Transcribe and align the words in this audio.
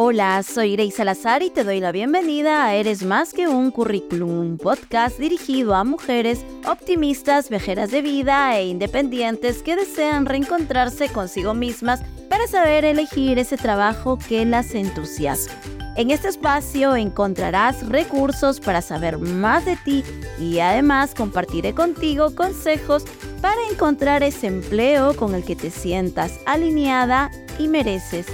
Hola, 0.00 0.44
soy 0.44 0.76
Grace 0.76 0.92
Salazar 0.92 1.42
y 1.42 1.50
te 1.50 1.64
doy 1.64 1.80
la 1.80 1.90
bienvenida 1.90 2.64
a 2.64 2.74
Eres 2.76 3.02
más 3.04 3.32
que 3.32 3.48
un 3.48 3.72
currículum, 3.72 4.30
un 4.30 4.56
podcast 4.56 5.18
dirigido 5.18 5.74
a 5.74 5.82
mujeres 5.82 6.46
optimistas, 6.68 7.50
viajeras 7.50 7.90
de 7.90 8.00
vida 8.00 8.56
e 8.56 8.68
independientes 8.68 9.60
que 9.60 9.74
desean 9.74 10.26
reencontrarse 10.26 11.08
consigo 11.08 11.52
mismas 11.52 12.00
para 12.30 12.46
saber 12.46 12.84
elegir 12.84 13.40
ese 13.40 13.56
trabajo 13.56 14.20
que 14.20 14.44
las 14.44 14.72
entusiasma. 14.76 15.54
En 15.96 16.12
este 16.12 16.28
espacio 16.28 16.94
encontrarás 16.94 17.84
recursos 17.88 18.60
para 18.60 18.82
saber 18.82 19.18
más 19.18 19.64
de 19.64 19.74
ti 19.78 20.04
y 20.38 20.60
además 20.60 21.12
compartiré 21.12 21.74
contigo 21.74 22.36
consejos 22.36 23.02
para 23.42 23.60
encontrar 23.68 24.22
ese 24.22 24.46
empleo 24.46 25.16
con 25.16 25.34
el 25.34 25.42
que 25.42 25.56
te 25.56 25.72
sientas 25.72 26.38
alineada 26.46 27.32
y 27.58 27.66
mereces 27.66 28.26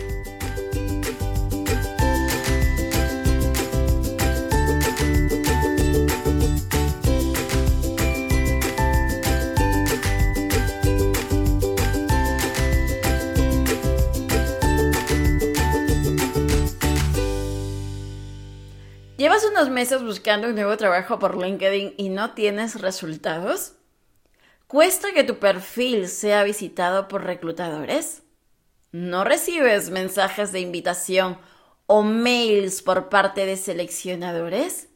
¿Llevas 19.25 19.43
unos 19.47 19.71
meses 19.71 20.03
buscando 20.03 20.49
un 20.49 20.55
nuevo 20.55 20.77
trabajo 20.77 21.19
por 21.19 21.43
LinkedIn 21.43 21.95
y 21.97 22.11
no 22.11 22.35
tienes 22.35 22.83
resultados? 22.83 23.73
¿Cuesta 24.67 25.13
que 25.15 25.25
tu 25.25 25.39
perfil 25.39 26.09
sea 26.09 26.43
visitado 26.43 27.09
por 27.09 27.25
reclutadores? 27.25 28.23
¿No 28.93 29.25
recibes 29.25 29.89
mensajes 29.89 30.53
de 30.53 30.61
invitación 30.61 31.39
o 31.87 32.03
mails 32.03 32.83
por 32.83 33.09
parte 33.09 33.47
de 33.47 33.57
seleccionadores? 33.57 34.89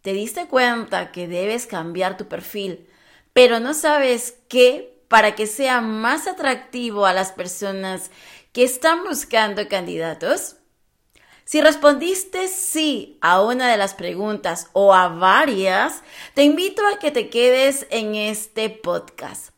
¿Te 0.00 0.14
diste 0.14 0.48
cuenta 0.48 1.12
que 1.12 1.28
debes 1.28 1.66
cambiar 1.66 2.16
tu 2.16 2.28
perfil, 2.28 2.88
pero 3.34 3.60
no 3.60 3.74
sabes 3.74 4.38
qué 4.48 5.04
para 5.08 5.34
que 5.34 5.46
sea 5.46 5.82
más 5.82 6.26
atractivo 6.28 7.04
a 7.04 7.12
las 7.12 7.30
personas 7.32 8.10
que 8.54 8.64
están 8.64 9.04
buscando 9.04 9.68
candidatos? 9.68 10.56
Si 11.44 11.60
respondiste 11.60 12.48
sí 12.48 13.18
a 13.20 13.42
una 13.42 13.70
de 13.70 13.76
las 13.76 13.92
preguntas 13.92 14.70
o 14.72 14.94
a 14.94 15.08
varias, 15.08 16.02
te 16.32 16.42
invito 16.42 16.82
a 16.86 16.98
que 16.98 17.10
te 17.10 17.28
quedes 17.28 17.86
en 17.90 18.14
este 18.14 18.70
podcast. 18.70 19.50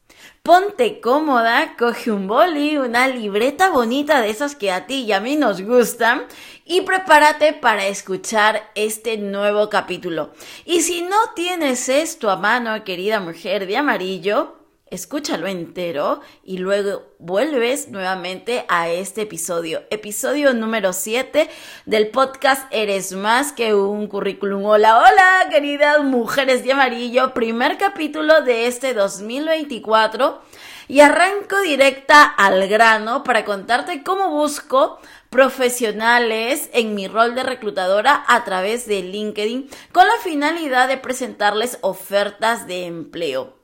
Ponte 0.43 1.01
cómoda, 1.01 1.77
coge 1.79 2.11
un 2.11 2.27
boli, 2.27 2.77
una 2.77 3.07
libreta 3.07 3.71
bonita 3.71 4.21
de 4.21 4.31
esas 4.31 4.57
que 4.57 4.73
a 4.73 4.87
ti 4.87 5.05
y 5.05 5.13
a 5.13 5.21
mí 5.21 5.37
nos 5.37 5.61
gustan 5.63 6.27
y 6.65 6.81
prepárate 6.81 7.53
para 7.53 7.87
escuchar 7.87 8.69
este 8.75 9.17
nuevo 9.17 9.71
capítulo. 9.71 10.33
Y 10.65 10.81
si 10.83 11.03
no 11.03 11.17
tienes 11.37 11.89
esto 11.89 12.31
a 12.31 12.37
mano, 12.37 12.83
querida 12.83 13.21
mujer 13.21 13.67
de 13.69 13.77
amarillo, 13.77 14.57
escúchalo 14.89 15.49
entero 15.49 16.21
y 16.45 16.59
luego 16.59 17.03
vuelves 17.19 17.89
nuevamente 17.89 18.65
a 18.69 18.89
este 18.89 19.23
episodio, 19.23 19.83
episodio 19.91 20.55
número 20.55 20.93
7 20.93 21.51
del 21.87 22.09
podcast 22.09 22.73
Eres 22.73 23.13
más 23.13 23.53
que 23.53 23.75
un 23.75 24.07
currículum. 24.07 24.65
Hola, 24.65 24.99
hola, 24.99 25.51
queridas 25.51 26.05
mujeres 26.05 26.63
de 26.63 26.73
amarillo, 26.73 27.35
primer 27.35 27.79
capítulo 27.79 28.43
de 28.43 28.69
este 28.69 28.95
2024 28.95 30.41
y 30.87 31.01
arranco 31.01 31.61
directa 31.63 32.23
al 32.23 32.69
grano 32.69 33.25
para 33.25 33.45
contarte 33.45 34.05
cómo 34.05 34.31
busco 34.31 35.01
profesionales 35.31 36.71
en 36.73 36.95
mi 36.95 37.09
rol 37.09 37.35
de 37.35 37.43
reclutadora 37.43 38.25
a 38.29 38.45
través 38.45 38.87
de 38.87 39.03
LinkedIn 39.03 39.69
con 39.91 40.07
la 40.07 40.15
finalidad 40.23 40.87
de 40.87 40.97
presentarles 40.97 41.79
ofertas 41.83 42.69
de 42.69 42.87
empleo 42.87 43.56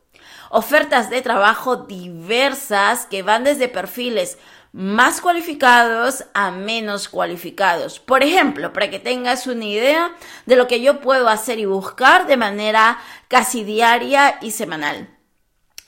ofertas 0.52 1.08
de 1.08 1.22
trabajo 1.22 1.76
diversas 1.76 3.06
que 3.06 3.22
van 3.22 3.42
desde 3.42 3.68
perfiles 3.68 4.36
más 4.70 5.22
cualificados 5.22 6.26
a 6.34 6.50
menos 6.50 7.08
cualificados. 7.08 7.98
Por 7.98 8.22
ejemplo, 8.22 8.70
para 8.72 8.90
que 8.90 8.98
tengas 8.98 9.46
una 9.46 9.64
idea 9.64 10.14
de 10.44 10.56
lo 10.56 10.68
que 10.68 10.82
yo 10.82 11.00
puedo 11.00 11.28
hacer 11.30 11.58
y 11.58 11.64
buscar 11.64 12.26
de 12.26 12.36
manera 12.36 12.98
casi 13.28 13.64
diaria 13.64 14.38
y 14.42 14.50
semanal. 14.50 15.08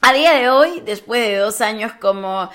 A 0.01 0.15
día 0.15 0.33
de 0.33 0.49
hoy, 0.49 0.81
después 0.81 1.21
de 1.21 1.37
dos 1.37 1.61
años 1.61 1.93
como 2.01 2.51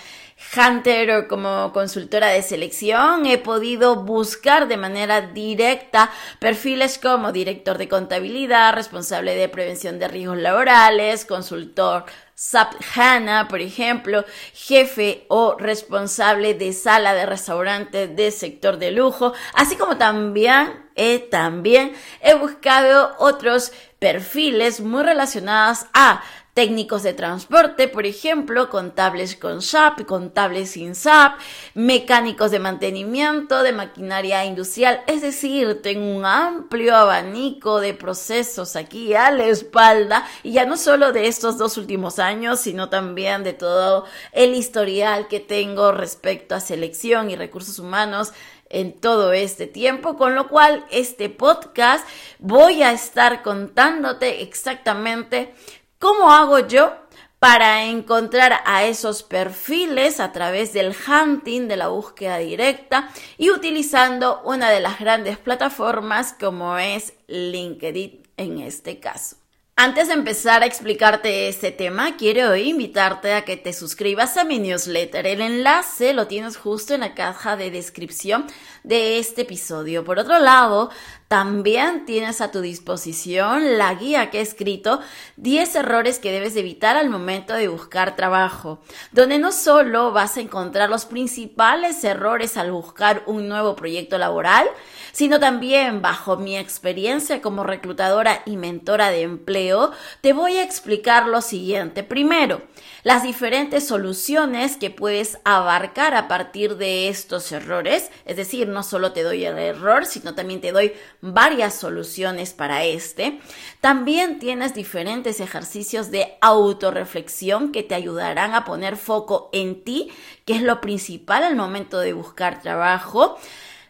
Hunter 0.55 1.11
o 1.11 1.27
como 1.27 1.71
consultora 1.73 2.27
de 2.29 2.41
selección, 2.41 3.25
he 3.25 3.37
podido 3.37 4.03
buscar 4.03 4.67
de 4.67 4.77
manera 4.77 5.21
directa 5.21 6.09
perfiles 6.39 6.97
como 6.97 7.31
director 7.31 7.77
de 7.77 7.87
contabilidad, 7.87 8.73
responsable 8.73 9.35
de 9.35 9.49
prevención 9.49 9.99
de 9.99 10.07
riesgos 10.07 10.37
laborales, 10.37 11.25
consultor 11.25 12.05
SAP 12.39 12.75
HANA, 12.95 13.49
por 13.49 13.59
ejemplo, 13.59 14.23
jefe 14.53 15.25
o 15.27 15.57
responsable 15.57 16.53
de 16.53 16.71
sala 16.71 17.13
de 17.13 17.25
restaurante 17.25 18.07
de 18.07 18.31
sector 18.31 18.77
de 18.77 18.91
lujo, 18.91 19.33
así 19.53 19.75
como 19.75 19.97
también, 19.97 20.85
he 20.95 21.19
también 21.19 21.93
he 22.21 22.35
buscado 22.35 23.13
otros 23.19 23.73
perfiles 23.99 24.81
muy 24.81 25.03
relacionados 25.03 25.85
a 25.93 26.21
técnicos 26.53 27.03
de 27.03 27.13
transporte, 27.13 27.87
por 27.87 28.05
ejemplo, 28.05 28.69
contables 28.69 29.37
con 29.37 29.61
SAP, 29.61 30.05
contables 30.05 30.71
sin 30.71 30.93
SAP, 30.93 31.39
mecánicos 31.73 32.51
de 32.51 32.59
mantenimiento, 32.59 33.63
de 33.63 33.71
maquinaria 33.71 34.43
industrial, 34.43 35.01
es 35.07 35.21
decir, 35.21 35.81
tengo 35.81 36.17
un 36.17 36.25
amplio 36.25 36.97
abanico 36.97 37.79
de 37.79 37.93
procesos 37.93 38.75
aquí 38.75 39.13
a 39.13 39.31
la 39.31 39.45
espalda 39.45 40.27
y 40.43 40.51
ya 40.51 40.65
no 40.65 40.75
solo 40.75 41.13
de 41.13 41.27
estos 41.27 41.57
dos 41.57 41.77
últimos 41.77 42.19
años, 42.19 42.59
sino 42.59 42.89
también 42.89 43.43
de 43.43 43.53
todo 43.53 44.05
el 44.33 44.53
historial 44.53 45.29
que 45.29 45.39
tengo 45.39 45.93
respecto 45.93 46.55
a 46.55 46.59
selección 46.59 47.29
y 47.29 47.37
recursos 47.37 47.79
humanos 47.79 48.33
en 48.69 48.99
todo 48.99 49.33
este 49.33 49.67
tiempo, 49.67 50.17
con 50.17 50.35
lo 50.35 50.47
cual 50.47 50.85
este 50.91 51.29
podcast 51.29 52.07
voy 52.39 52.83
a 52.83 52.91
estar 52.91 53.41
contándote 53.41 54.41
exactamente 54.41 55.53
¿Cómo 55.99 56.31
hago 56.31 56.59
yo 56.59 56.93
para 57.39 57.83
encontrar 57.83 58.61
a 58.65 58.85
esos 58.85 59.21
perfiles 59.21 60.21
a 60.21 60.31
través 60.31 60.71
del 60.71 60.95
hunting, 60.95 61.67
de 61.67 61.75
la 61.75 61.89
búsqueda 61.89 62.37
directa 62.37 63.09
y 63.37 63.49
utilizando 63.49 64.41
una 64.45 64.69
de 64.69 64.79
las 64.79 64.97
grandes 64.97 65.37
plataformas 65.37 66.31
como 66.39 66.77
es 66.77 67.15
LinkedIn 67.27 68.23
en 68.37 68.59
este 68.59 69.01
caso? 69.01 69.35
Antes 69.81 70.09
de 70.09 70.13
empezar 70.13 70.61
a 70.61 70.65
explicarte 70.65 71.47
este 71.47 71.71
tema, 71.71 72.17
quiero 72.17 72.53
invitarte 72.53 73.31
a 73.31 73.45
que 73.45 73.55
te 73.55 73.71
suscribas 73.71 74.35
a 74.35 74.43
mi 74.43 74.59
newsletter. 74.59 75.25
El 75.25 75.39
enlace 75.39 76.11
lo 76.11 76.27
tienes 76.27 76.57
justo 76.57 76.93
en 76.93 76.99
la 76.99 77.15
caja 77.15 77.55
de 77.55 77.71
descripción 77.71 78.45
de 78.83 79.19
este 79.19 79.43
episodio. 79.43 80.03
Por 80.03 80.19
otro 80.19 80.37
lado, 80.37 80.89
también 81.29 82.05
tienes 82.05 82.41
a 82.41 82.49
tu 82.49 82.59
disposición 82.59 83.77
la 83.77 83.93
guía 83.93 84.31
que 84.31 84.39
he 84.39 84.41
escrito 84.41 84.99
10 85.37 85.75
errores 85.75 86.17
que 86.17 86.31
debes 86.31 86.55
evitar 86.55 86.97
al 86.97 87.11
momento 87.11 87.53
de 87.53 87.67
buscar 87.67 88.15
trabajo, 88.15 88.81
donde 89.11 89.37
no 89.37 89.51
solo 89.51 90.11
vas 90.11 90.37
a 90.37 90.41
encontrar 90.41 90.89
los 90.89 91.05
principales 91.05 92.03
errores 92.03 92.57
al 92.57 92.71
buscar 92.71 93.21
un 93.27 93.47
nuevo 93.47 93.75
proyecto 93.75 94.17
laboral, 94.17 94.67
sino 95.11 95.39
también 95.39 96.01
bajo 96.01 96.37
mi 96.37 96.57
experiencia 96.57 97.43
como 97.43 97.63
reclutadora 97.63 98.41
y 98.47 98.57
mentora 98.57 99.11
de 99.11 99.21
empleo, 99.21 99.91
te 100.21 100.33
voy 100.33 100.57
a 100.57 100.63
explicar 100.63 101.27
lo 101.27 101.41
siguiente. 101.41 102.01
Primero, 102.01 102.63
las 103.03 103.21
diferentes 103.21 103.87
soluciones 103.87 104.77
que 104.77 104.89
puedes 104.89 105.37
abarcar 105.43 106.15
a 106.15 106.27
partir 106.27 106.77
de 106.77 107.07
estos 107.07 107.51
errores, 107.51 108.09
es 108.25 108.35
decir, 108.35 108.67
no 108.67 108.81
solo 108.81 109.11
te 109.13 109.21
doy 109.21 109.45
el 109.45 109.59
error, 109.59 110.07
sino 110.07 110.33
también 110.33 110.59
te 110.59 110.71
doy 110.71 110.93
varias 111.21 111.75
soluciones 111.75 112.53
para 112.53 112.83
este. 112.85 113.39
También 113.81 114.39
tienes 114.39 114.73
diferentes 114.73 115.39
ejercicios 115.39 116.11
de 116.11 116.37
autorreflexión 116.41 117.71
que 117.71 117.83
te 117.83 117.95
ayudarán 117.95 118.53
a 118.53 118.65
poner 118.65 118.97
foco 118.97 119.49
en 119.51 119.83
ti, 119.83 120.11
que 120.45 120.53
es 120.53 120.61
lo 120.61 120.81
principal 120.81 121.43
al 121.43 121.55
momento 121.55 121.99
de 121.99 122.13
buscar 122.13 122.61
trabajo. 122.61 123.37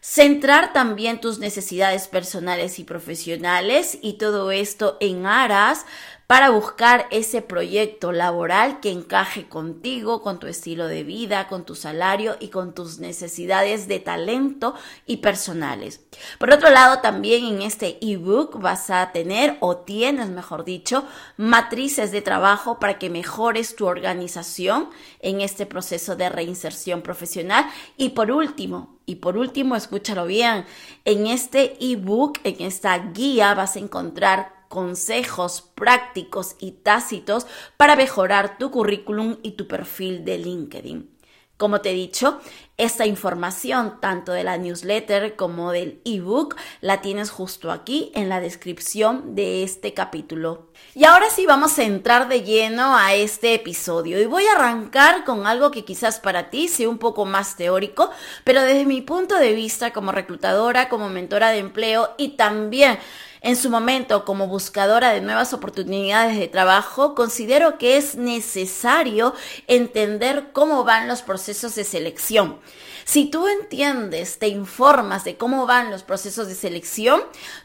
Centrar 0.02 0.72
también 0.72 1.20
tus 1.20 1.40
necesidades 1.40 2.08
personales 2.08 2.80
y 2.80 2.86
profesionales 2.86 3.98
y 4.02 4.14
todo 4.14 4.50
esto 4.52 4.98
en 5.02 5.26
aras 5.26 5.86
para 6.30 6.52
buscar 6.52 7.08
ese 7.10 7.42
proyecto 7.42 8.12
laboral 8.12 8.82
que 8.82 8.92
encaje 8.92 9.50
contigo, 9.50 10.22
con 10.22 10.38
tu 10.38 10.46
estilo 10.46 10.86
de 10.86 11.04
vida, 11.04 11.48
con 11.48 11.66
tu 11.66 11.74
salario 11.74 12.38
y 12.40 12.50
con 12.50 12.76
tus 12.76 13.00
necesidades 13.00 13.88
de 13.88 14.00
talento 14.00 14.76
y 15.08 15.18
personales. 15.18 16.02
Por 16.38 16.52
otro 16.52 16.70
lado, 16.70 17.00
también 17.00 17.46
en 17.46 17.64
este 17.64 17.98
ebook 18.00 18.62
vas 18.62 18.92
a 18.92 19.12
tener 19.12 19.58
o 19.60 19.78
tienes, 19.78 20.30
mejor 20.30 20.66
dicho, 20.66 21.04
matrices 21.36 22.12
de 22.12 22.22
trabajo 22.22 22.78
para 22.78 23.00
que 23.00 23.10
mejores 23.10 23.76
tu 23.76 23.88
organización 23.88 24.92
en 25.22 25.42
este 25.42 25.66
proceso 25.66 26.16
de 26.16 26.30
reinserción 26.30 27.02
profesional. 27.02 27.66
Y 27.98 28.10
por 28.10 28.30
último, 28.30 29.00
y 29.08 29.16
por 29.16 29.36
último, 29.36 29.76
escúchalo 29.76 30.28
bien, 30.28 30.64
en 31.06 31.26
este 31.26 31.76
ebook, 31.84 32.38
en 32.44 32.68
esta 32.68 32.96
guía 33.00 33.56
vas 33.56 33.78
a 33.78 33.80
encontrar 33.80 34.59
consejos 34.70 35.62
prácticos 35.76 36.56
y 36.60 36.72
tácitos 36.72 37.46
para 37.76 37.98
mejorar 37.98 38.58
tu 38.58 38.72
currículum 38.72 39.38
y 39.44 39.52
tu 39.52 39.68
perfil 39.68 40.24
de 40.24 40.38
LinkedIn. 40.38 41.20
Como 41.58 41.82
te 41.82 41.90
he 41.90 41.94
dicho, 41.94 42.40
esta 42.78 43.06
información, 43.06 44.00
tanto 44.00 44.32
de 44.32 44.46
la 44.46 44.58
newsletter 44.58 45.36
como 45.36 45.74
del 45.74 46.00
ebook, 46.06 46.56
la 46.80 47.02
tienes 47.02 47.32
justo 47.32 47.70
aquí 47.70 48.14
en 48.16 48.30
la 48.30 48.40
descripción 48.40 49.36
de 49.36 49.64
este 49.64 49.94
capítulo. 49.94 50.70
Y 50.96 51.04
ahora 51.04 51.30
sí 51.30 51.46
vamos 51.46 51.78
a 51.78 51.84
entrar 51.84 52.30
de 52.30 52.44
lleno 52.44 52.96
a 52.96 53.14
este 53.14 53.56
episodio 53.56 54.22
y 54.22 54.26
voy 54.26 54.46
a 54.46 54.54
arrancar 54.54 55.26
con 55.26 55.48
algo 55.48 55.70
que 55.72 55.84
quizás 55.84 56.22
para 56.22 56.50
ti 56.50 56.70
sea 56.70 56.88
un 56.88 56.98
poco 56.98 57.26
más 57.26 57.58
teórico, 57.58 58.10
pero 58.46 58.62
desde 58.62 58.86
mi 58.86 59.02
punto 59.02 59.38
de 59.38 59.52
vista 59.52 59.92
como 59.92 60.14
reclutadora, 60.14 60.88
como 60.88 61.10
mentora 61.10 61.50
de 61.50 61.58
empleo 61.58 62.12
y 62.18 62.38
también 62.38 63.00
en 63.42 63.56
su 63.56 63.70
momento, 63.70 64.26
como 64.26 64.48
buscadora 64.48 65.12
de 65.12 65.22
nuevas 65.22 65.54
oportunidades 65.54 66.38
de 66.38 66.48
trabajo, 66.48 67.16
considero 67.16 67.78
que 67.78 67.98
es 67.98 68.16
necesario 68.16 69.34
entender 69.68 70.50
cómo 70.52 70.84
van 70.84 71.08
los 71.08 71.22
procesos 71.22 71.76
de 71.76 71.84
selección. 71.84 72.60
Si 73.06 73.26
tú 73.26 73.48
entiendes, 73.48 74.38
te 74.38 74.50
informas 74.50 75.24
de 75.24 75.36
cómo 75.36 75.66
van 75.66 75.90
los 75.90 76.04
procesos 76.04 76.48
de 76.48 76.54
selección, 76.54 77.22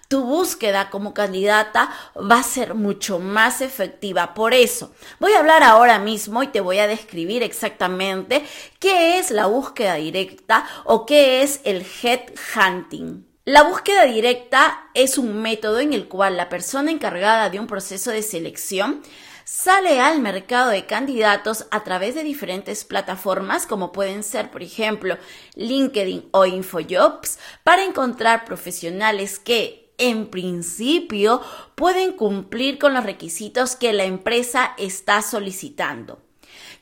tu 0.08 0.22
búsqueda 0.24 0.88
como 0.88 1.12
candidata 1.12 1.90
va 2.16 2.38
a 2.38 2.42
ser 2.42 2.74
mucho 2.74 3.18
más 3.18 3.60
efectiva. 3.60 4.32
Por 4.32 4.54
eso, 4.54 4.92
voy 5.20 5.32
a 5.32 5.40
hablar 5.40 5.62
ahora 5.62 5.98
mismo 5.98 6.42
y 6.42 6.46
te 6.46 6.62
voy 6.62 6.78
a 6.78 6.86
describir 6.86 7.42
exactamente 7.42 8.42
qué 8.78 9.18
es 9.18 9.30
la 9.30 9.46
búsqueda 9.46 9.96
directa 9.96 10.64
o 10.84 11.04
qué 11.04 11.42
es 11.42 11.60
el 11.64 11.84
headhunting. 11.84 13.33
La 13.46 13.62
búsqueda 13.62 14.06
directa 14.06 14.88
es 14.94 15.18
un 15.18 15.42
método 15.42 15.80
en 15.80 15.92
el 15.92 16.08
cual 16.08 16.38
la 16.38 16.48
persona 16.48 16.90
encargada 16.90 17.50
de 17.50 17.60
un 17.60 17.66
proceso 17.66 18.10
de 18.10 18.22
selección 18.22 19.02
sale 19.44 20.00
al 20.00 20.22
mercado 20.22 20.70
de 20.70 20.86
candidatos 20.86 21.66
a 21.70 21.84
través 21.84 22.14
de 22.14 22.22
diferentes 22.22 22.86
plataformas 22.86 23.66
como 23.66 23.92
pueden 23.92 24.22
ser, 24.22 24.50
por 24.50 24.62
ejemplo, 24.62 25.18
LinkedIn 25.56 26.30
o 26.30 26.46
InfoJobs 26.46 27.38
para 27.64 27.84
encontrar 27.84 28.46
profesionales 28.46 29.38
que 29.38 29.92
en 29.98 30.28
principio 30.28 31.42
pueden 31.74 32.12
cumplir 32.12 32.78
con 32.78 32.94
los 32.94 33.04
requisitos 33.04 33.76
que 33.76 33.92
la 33.92 34.04
empresa 34.04 34.72
está 34.78 35.20
solicitando. 35.20 36.23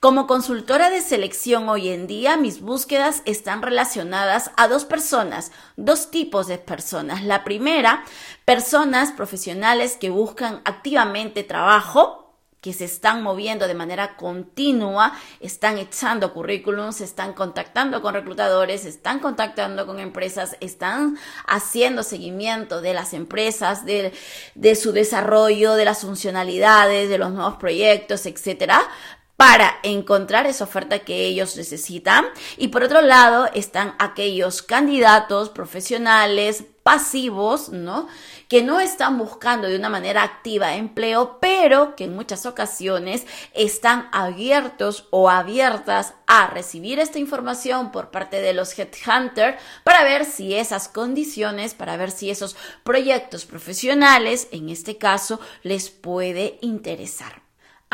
Como 0.00 0.26
consultora 0.26 0.90
de 0.90 1.00
selección 1.00 1.68
hoy 1.68 1.88
en 1.88 2.06
día, 2.06 2.36
mis 2.36 2.60
búsquedas 2.60 3.22
están 3.24 3.62
relacionadas 3.62 4.50
a 4.56 4.68
dos 4.68 4.84
personas, 4.84 5.52
dos 5.76 6.10
tipos 6.10 6.46
de 6.46 6.58
personas. 6.58 7.24
La 7.24 7.44
primera, 7.44 8.04
personas 8.44 9.12
profesionales 9.12 9.96
que 9.96 10.10
buscan 10.10 10.60
activamente 10.64 11.44
trabajo, 11.44 12.18
que 12.60 12.72
se 12.72 12.84
están 12.84 13.24
moviendo 13.24 13.66
de 13.66 13.74
manera 13.74 14.16
continua, 14.16 15.12
están 15.40 15.78
echando 15.78 16.32
currículums, 16.32 17.00
están 17.00 17.32
contactando 17.32 18.00
con 18.00 18.14
reclutadores, 18.14 18.84
están 18.84 19.18
contactando 19.18 19.84
con 19.84 19.98
empresas, 19.98 20.56
están 20.60 21.18
haciendo 21.48 22.04
seguimiento 22.04 22.80
de 22.80 22.94
las 22.94 23.14
empresas, 23.14 23.84
de, 23.84 24.12
de 24.54 24.76
su 24.76 24.92
desarrollo, 24.92 25.74
de 25.74 25.84
las 25.84 26.02
funcionalidades, 26.02 27.08
de 27.08 27.18
los 27.18 27.32
nuevos 27.32 27.56
proyectos, 27.56 28.26
etcétera 28.26 28.80
para 29.42 29.80
encontrar 29.82 30.46
esa 30.46 30.62
oferta 30.62 31.00
que 31.00 31.26
ellos 31.26 31.56
necesitan. 31.56 32.26
Y 32.58 32.68
por 32.68 32.84
otro 32.84 33.00
lado 33.00 33.48
están 33.54 33.96
aquellos 33.98 34.62
candidatos 34.62 35.48
profesionales 35.48 36.62
pasivos, 36.84 37.68
¿no? 37.70 38.06
Que 38.46 38.62
no 38.62 38.78
están 38.78 39.18
buscando 39.18 39.66
de 39.66 39.74
una 39.74 39.88
manera 39.88 40.22
activa 40.22 40.76
empleo, 40.76 41.38
pero 41.40 41.96
que 41.96 42.04
en 42.04 42.14
muchas 42.14 42.46
ocasiones 42.46 43.26
están 43.52 44.08
abiertos 44.12 45.08
o 45.10 45.28
abiertas 45.28 46.14
a 46.28 46.46
recibir 46.46 47.00
esta 47.00 47.18
información 47.18 47.90
por 47.90 48.12
parte 48.12 48.40
de 48.40 48.52
los 48.52 48.78
headhunters 48.78 49.60
para 49.82 50.04
ver 50.04 50.24
si 50.24 50.54
esas 50.54 50.86
condiciones, 50.86 51.74
para 51.74 51.96
ver 51.96 52.12
si 52.12 52.30
esos 52.30 52.54
proyectos 52.84 53.44
profesionales, 53.44 54.46
en 54.52 54.68
este 54.68 54.98
caso, 54.98 55.40
les 55.64 55.90
puede 55.90 56.58
interesar. 56.60 57.41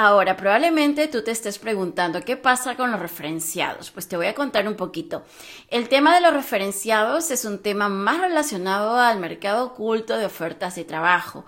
Ahora, 0.00 0.36
probablemente 0.36 1.08
tú 1.08 1.24
te 1.24 1.32
estés 1.32 1.58
preguntando 1.58 2.24
qué 2.24 2.36
pasa 2.36 2.76
con 2.76 2.92
los 2.92 3.00
referenciados. 3.00 3.90
Pues 3.90 4.06
te 4.06 4.16
voy 4.16 4.26
a 4.26 4.34
contar 4.36 4.68
un 4.68 4.76
poquito. 4.76 5.24
El 5.70 5.88
tema 5.88 6.14
de 6.14 6.20
los 6.20 6.32
referenciados 6.32 7.32
es 7.32 7.44
un 7.44 7.58
tema 7.58 7.88
más 7.88 8.20
relacionado 8.20 8.96
al 8.96 9.18
mercado 9.18 9.64
oculto 9.64 10.16
de 10.16 10.26
ofertas 10.26 10.76
de 10.76 10.84
trabajo. 10.84 11.44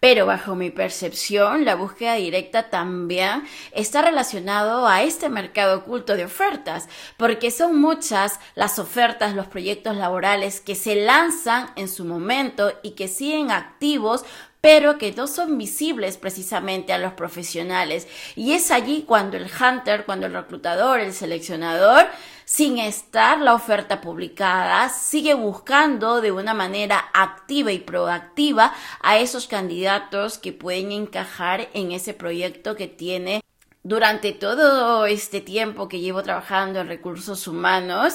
Pero 0.00 0.26
bajo 0.26 0.54
mi 0.54 0.68
percepción, 0.68 1.64
la 1.64 1.76
búsqueda 1.76 2.16
directa 2.16 2.68
también 2.68 3.44
está 3.72 4.02
relacionado 4.02 4.86
a 4.86 5.02
este 5.02 5.30
mercado 5.30 5.78
oculto 5.78 6.14
de 6.14 6.26
ofertas, 6.26 6.90
porque 7.16 7.50
son 7.50 7.80
muchas 7.80 8.38
las 8.54 8.78
ofertas, 8.78 9.34
los 9.34 9.46
proyectos 9.46 9.96
laborales 9.96 10.60
que 10.60 10.74
se 10.74 10.94
lanzan 10.96 11.70
en 11.76 11.88
su 11.88 12.04
momento 12.04 12.70
y 12.82 12.90
que 12.90 13.08
siguen 13.08 13.50
activos 13.50 14.26
pero 14.64 14.96
que 14.96 15.12
no 15.12 15.26
son 15.26 15.58
visibles 15.58 16.16
precisamente 16.16 16.94
a 16.94 16.98
los 16.98 17.12
profesionales. 17.12 18.08
Y 18.34 18.52
es 18.52 18.70
allí 18.70 19.04
cuando 19.06 19.36
el 19.36 19.44
hunter, 19.44 20.06
cuando 20.06 20.24
el 20.24 20.32
reclutador, 20.32 21.00
el 21.00 21.12
seleccionador, 21.12 22.06
sin 22.46 22.78
estar 22.78 23.42
la 23.42 23.52
oferta 23.52 24.00
publicada, 24.00 24.88
sigue 24.88 25.34
buscando 25.34 26.22
de 26.22 26.32
una 26.32 26.54
manera 26.54 27.10
activa 27.12 27.72
y 27.72 27.78
proactiva 27.78 28.72
a 29.02 29.18
esos 29.18 29.48
candidatos 29.48 30.38
que 30.38 30.54
pueden 30.54 30.92
encajar 30.92 31.68
en 31.74 31.92
ese 31.92 32.14
proyecto 32.14 32.74
que 32.74 32.86
tiene 32.86 33.42
durante 33.82 34.32
todo 34.32 35.04
este 35.04 35.42
tiempo 35.42 35.90
que 35.90 36.00
llevo 36.00 36.22
trabajando 36.22 36.80
en 36.80 36.88
recursos 36.88 37.46
humanos 37.46 38.14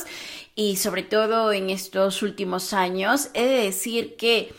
y 0.55 0.77
sobre 0.77 1.03
todo 1.03 1.53
en 1.53 1.69
estos 1.69 2.23
últimos 2.23 2.73
años, 2.73 3.29
he 3.35 3.45
de 3.45 3.65
decir 3.65 4.15
que 4.15 4.51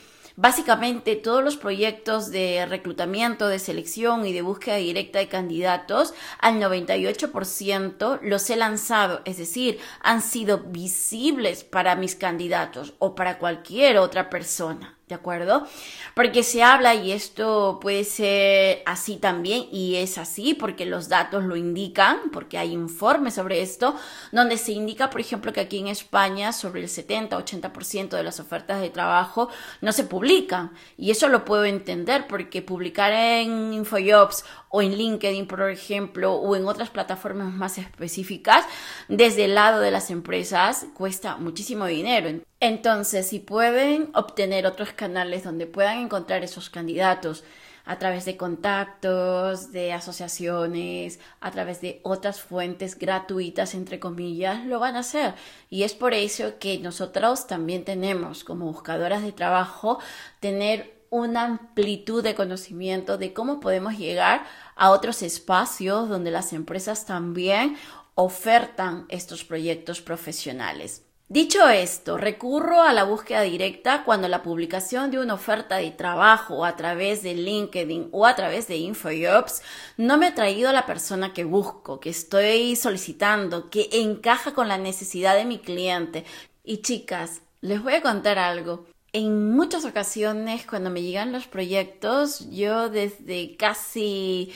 Básicamente 0.43 1.17
todos 1.17 1.45
los 1.45 1.59
proyectos 1.59 2.31
de 2.31 2.65
reclutamiento, 2.65 3.47
de 3.47 3.59
selección 3.59 4.25
y 4.25 4.33
de 4.33 4.41
búsqueda 4.41 4.77
directa 4.77 5.19
de 5.19 5.29
candidatos, 5.29 6.15
al 6.39 6.55
98% 6.55 8.21
los 8.23 8.49
he 8.49 8.57
lanzado, 8.57 9.21
es 9.27 9.37
decir, 9.37 9.79
han 10.01 10.23
sido 10.23 10.61
visibles 10.61 11.63
para 11.63 11.95
mis 11.95 12.15
candidatos 12.15 12.95
o 12.99 13.15
para 13.15 13.37
cualquier 13.37 13.99
otra 13.99 14.31
persona. 14.31 15.00
¿De 15.11 15.17
acuerdo? 15.17 15.67
Porque 16.15 16.45
se 16.45 16.63
habla, 16.63 16.95
y 16.95 17.11
esto 17.11 17.81
puede 17.83 18.05
ser 18.05 18.85
así 18.87 19.17
también, 19.17 19.67
y 19.73 19.97
es 19.97 20.19
así 20.19 20.55
porque 20.55 20.87
los 20.87 21.09
datos 21.09 21.43
lo 21.43 21.57
indican, 21.57 22.31
porque 22.33 22.59
hay 22.59 22.73
informes 22.73 23.35
sobre 23.35 23.61
esto, 23.61 23.97
donde 24.31 24.57
se 24.57 24.71
indica, 24.71 25.11
por 25.11 25.21
ejemplo, 25.21 25.53
que 25.53 25.63
aquí 25.63 25.81
en 25.81 25.89
España 25.89 26.53
sobre 26.53 26.83
el 26.83 26.89
70-80% 26.89 28.11
de 28.11 28.23
las 28.23 28.39
ofertas 28.39 28.81
de 28.81 28.91
trabajo 28.91 29.49
no 29.81 29.91
se 29.91 30.05
publican. 30.05 30.71
Y 30.97 31.11
eso 31.11 31.27
lo 31.27 31.45
puedo 31.45 31.65
entender 31.65 32.29
porque 32.29 32.63
publicar 32.63 33.13
en 33.13 33.75
InfoJobs 33.75 34.45
o 34.71 34.81
en 34.83 34.97
LinkedIn, 34.97 35.47
por 35.47 35.69
ejemplo, 35.69 36.35
o 36.35 36.55
en 36.57 36.67
otras 36.67 36.91
plataformas 36.91 37.53
más 37.53 37.77
específicas, 37.77 38.65
desde 39.09 39.47
el 39.47 39.57
lado 39.57 39.81
de 39.81 39.91
las 39.91 40.11
empresas 40.11 40.87
cuesta 40.95 41.37
muchísimo 41.37 41.87
dinero. 41.87 42.41
Entonces, 42.61 43.27
si 43.27 43.41
pueden 43.41 44.11
obtener 44.15 44.67
otros 44.67 44.93
canales 44.93 45.43
donde 45.43 45.67
puedan 45.67 45.99
encontrar 45.99 46.45
esos 46.45 46.71
candidatos 46.71 47.43
a 47.85 47.99
través 47.99 48.25
de 48.25 48.37
contactos, 48.37 49.73
de 49.73 49.93
asociaciones, 49.93 51.19
a 51.41 51.51
través 51.51 51.81
de 51.81 52.01
otras 52.05 52.41
fuentes 52.41 52.97
gratuitas, 52.97 53.75
entre 53.75 53.99
comillas, 53.99 54.65
lo 54.67 54.79
van 54.79 54.95
a 54.95 55.01
hacer. 55.01 55.35
Y 55.69 55.83
es 55.83 55.95
por 55.95 56.15
eso 56.15 56.61
que 56.61 56.79
nosotros 56.79 57.49
también 57.49 57.85
tenemos, 57.85 58.45
como 58.45 58.67
buscadoras 58.67 59.23
de 59.23 59.33
trabajo, 59.33 59.99
tener 60.39 61.00
una 61.11 61.45
amplitud 61.45 62.23
de 62.23 62.35
conocimiento 62.35 63.19
de 63.19 63.33
cómo 63.33 63.61
podemos 63.61 63.99
llegar 63.99 64.47
a 64.77 64.91
otros 64.91 65.23
espacios 65.23 66.09
donde 66.09 66.31
las 66.31 66.53
empresas 66.53 67.05
también 67.05 67.77
ofertan 68.15 69.07
estos 69.09 69.45
proyectos 69.45 70.01
profesionales. 70.01 71.05
Dicho 71.29 71.69
esto, 71.69 72.17
recurro 72.17 72.83
a 72.83 72.93
la 72.93 73.05
búsqueda 73.05 73.43
directa 73.43 74.03
cuando 74.05 74.27
la 74.27 74.43
publicación 74.43 75.13
de 75.13 75.21
una 75.21 75.35
oferta 75.35 75.77
de 75.77 75.93
trabajo 75.93 76.65
a 76.65 76.75
través 76.75 77.23
de 77.23 77.35
LinkedIn 77.35 78.09
o 78.11 78.27
a 78.27 78.35
través 78.35 78.67
de 78.67 78.79
InfoJobs 78.79 79.63
no 79.97 80.19
me 80.19 80.27
ha 80.27 80.35
traído 80.35 80.71
a 80.71 80.73
la 80.73 80.87
persona 80.87 81.33
que 81.33 81.45
busco, 81.45 82.01
que 82.01 82.11
estoy 82.11 82.75
solicitando, 82.75 83.71
que 83.71 83.89
encaja 83.93 84.55
con 84.55 84.67
la 84.67 84.77
necesidad 84.77 85.37
de 85.37 85.45
mi 85.45 85.61
cliente. 85.61 86.25
Y 86.65 86.79
chicas, 86.79 87.43
les 87.61 87.81
voy 87.81 87.95
a 87.95 88.03
contar 88.03 88.41
algo. 88.41 88.87
En 89.13 89.51
muchas 89.57 89.85
ocasiones 89.85 90.65
cuando 90.67 90.89
me 90.89 91.03
llegan 91.03 91.33
los 91.33 91.49
proyectos, 91.49 92.49
yo 92.51 92.89
desde 92.91 93.57
casi 93.57 94.53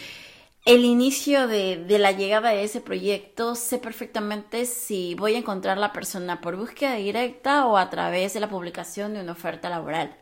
el 0.64 0.84
inicio 0.84 1.48
de, 1.48 1.84
la 1.98 2.12
llegada 2.12 2.50
de 2.50 2.62
ese 2.62 2.80
proyecto, 2.80 3.56
sé 3.56 3.78
perfectamente 3.78 4.64
si 4.64 5.16
voy 5.16 5.34
a 5.34 5.38
encontrar 5.38 5.76
la 5.76 5.92
persona 5.92 6.40
por 6.40 6.56
búsqueda 6.56 6.94
directa 6.94 7.66
o 7.66 7.76
a 7.76 7.90
través 7.90 8.34
de 8.34 8.40
la 8.40 8.48
publicación 8.48 9.14
de 9.14 9.22
una 9.22 9.32
oferta 9.32 9.68
laboral. 9.68 10.16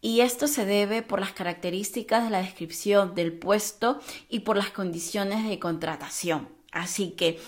Y 0.00 0.20
esto 0.20 0.46
se 0.46 0.64
debe 0.64 1.02
por 1.02 1.18
las 1.18 1.32
características 1.32 2.22
de 2.22 2.30
la 2.30 2.42
descripción 2.42 3.16
del 3.16 3.32
puesto 3.32 4.00
y 4.28 4.40
por 4.40 4.56
las 4.56 4.70
condiciones 4.70 5.48
de 5.48 5.58
contratación. 5.58 6.48
Así 6.70 7.10
que 7.10 7.40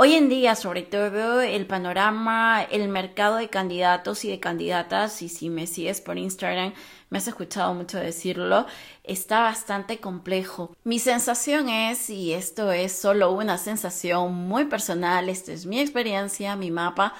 Hoy 0.00 0.14
en 0.14 0.28
día, 0.28 0.54
sobre 0.54 0.82
todo, 0.82 1.40
el 1.40 1.66
panorama, 1.66 2.62
el 2.62 2.86
mercado 2.86 3.34
de 3.34 3.48
candidatos 3.48 4.24
y 4.24 4.30
de 4.30 4.38
candidatas, 4.38 5.22
y 5.22 5.28
si 5.28 5.50
me 5.50 5.66
sigues 5.66 6.00
por 6.00 6.18
Instagram, 6.18 6.72
me 7.10 7.18
has 7.18 7.26
escuchado 7.26 7.74
mucho 7.74 7.98
decirlo, 7.98 8.66
está 9.02 9.40
bastante 9.40 9.98
complejo. 9.98 10.70
Mi 10.84 11.00
sensación 11.00 11.68
es, 11.68 12.10
y 12.10 12.32
esto 12.32 12.70
es 12.70 12.92
solo 12.92 13.32
una 13.32 13.58
sensación 13.58 14.32
muy 14.34 14.66
personal, 14.66 15.28
esta 15.28 15.50
es 15.50 15.66
mi 15.66 15.80
experiencia, 15.80 16.54
mi 16.54 16.70
mapa, 16.70 17.14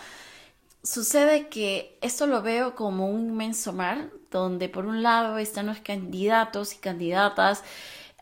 sucede 0.84 1.48
que 1.48 1.98
esto 2.00 2.28
lo 2.28 2.42
veo 2.42 2.76
como 2.76 3.08
un 3.08 3.30
inmenso 3.30 3.72
mar, 3.72 4.08
donde 4.30 4.68
por 4.68 4.86
un 4.86 5.02
lado 5.02 5.38
están 5.38 5.66
los 5.66 5.80
candidatos 5.80 6.74
y 6.74 6.76
candidatas, 6.76 7.64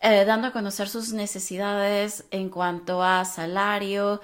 eh, 0.00 0.24
dando 0.24 0.48
a 0.48 0.52
conocer 0.52 0.88
sus 0.88 1.12
necesidades 1.12 2.24
en 2.30 2.50
cuanto 2.50 3.02
a 3.02 3.24
salario, 3.24 4.20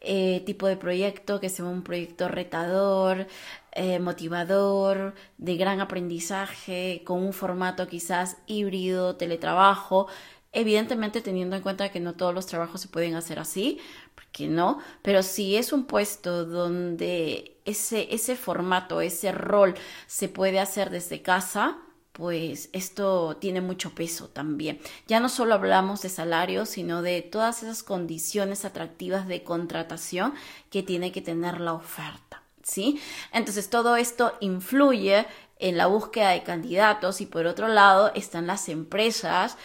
eh, 0.00 0.42
tipo 0.46 0.66
de 0.66 0.76
proyecto, 0.76 1.40
que 1.40 1.48
sea 1.48 1.64
un 1.64 1.82
proyecto 1.82 2.28
retador, 2.28 3.28
eh, 3.72 4.00
motivador, 4.00 5.14
de 5.38 5.56
gran 5.56 5.80
aprendizaje, 5.80 7.02
con 7.06 7.22
un 7.22 7.32
formato 7.32 7.86
quizás 7.86 8.36
híbrido, 8.46 9.16
teletrabajo, 9.16 10.08
evidentemente 10.52 11.20
teniendo 11.22 11.56
en 11.56 11.62
cuenta 11.62 11.90
que 11.90 12.00
no 12.00 12.14
todos 12.14 12.34
los 12.34 12.46
trabajos 12.46 12.80
se 12.80 12.88
pueden 12.88 13.14
hacer 13.14 13.38
así, 13.38 13.80
porque 14.14 14.48
no, 14.48 14.80
pero 15.02 15.22
si 15.22 15.56
es 15.56 15.72
un 15.72 15.86
puesto 15.86 16.44
donde 16.44 17.60
ese, 17.64 18.12
ese 18.14 18.36
formato, 18.36 19.00
ese 19.00 19.32
rol 19.32 19.74
se 20.06 20.28
puede 20.28 20.60
hacer 20.60 20.90
desde 20.90 21.22
casa, 21.22 21.78
pues 22.12 22.68
esto 22.72 23.36
tiene 23.40 23.60
mucho 23.60 23.94
peso 23.94 24.28
también. 24.28 24.80
Ya 25.06 25.20
no 25.20 25.28
solo 25.28 25.54
hablamos 25.54 26.02
de 26.02 26.08
salarios, 26.08 26.68
sino 26.68 27.02
de 27.02 27.22
todas 27.22 27.62
esas 27.62 27.82
condiciones 27.82 28.64
atractivas 28.64 29.26
de 29.26 29.42
contratación 29.42 30.34
que 30.70 30.82
tiene 30.82 31.10
que 31.10 31.22
tener 31.22 31.60
la 31.60 31.72
oferta, 31.72 32.42
¿sí? 32.62 33.00
Entonces 33.32 33.70
todo 33.70 33.96
esto 33.96 34.34
influye 34.40 35.26
en 35.58 35.76
la 35.76 35.86
búsqueda 35.86 36.30
de 36.30 36.42
candidatos 36.42 37.20
y 37.20 37.26
por 37.26 37.46
otro 37.46 37.68
lado 37.68 38.10
están 38.14 38.48
las 38.48 38.68
empresas 38.68 39.56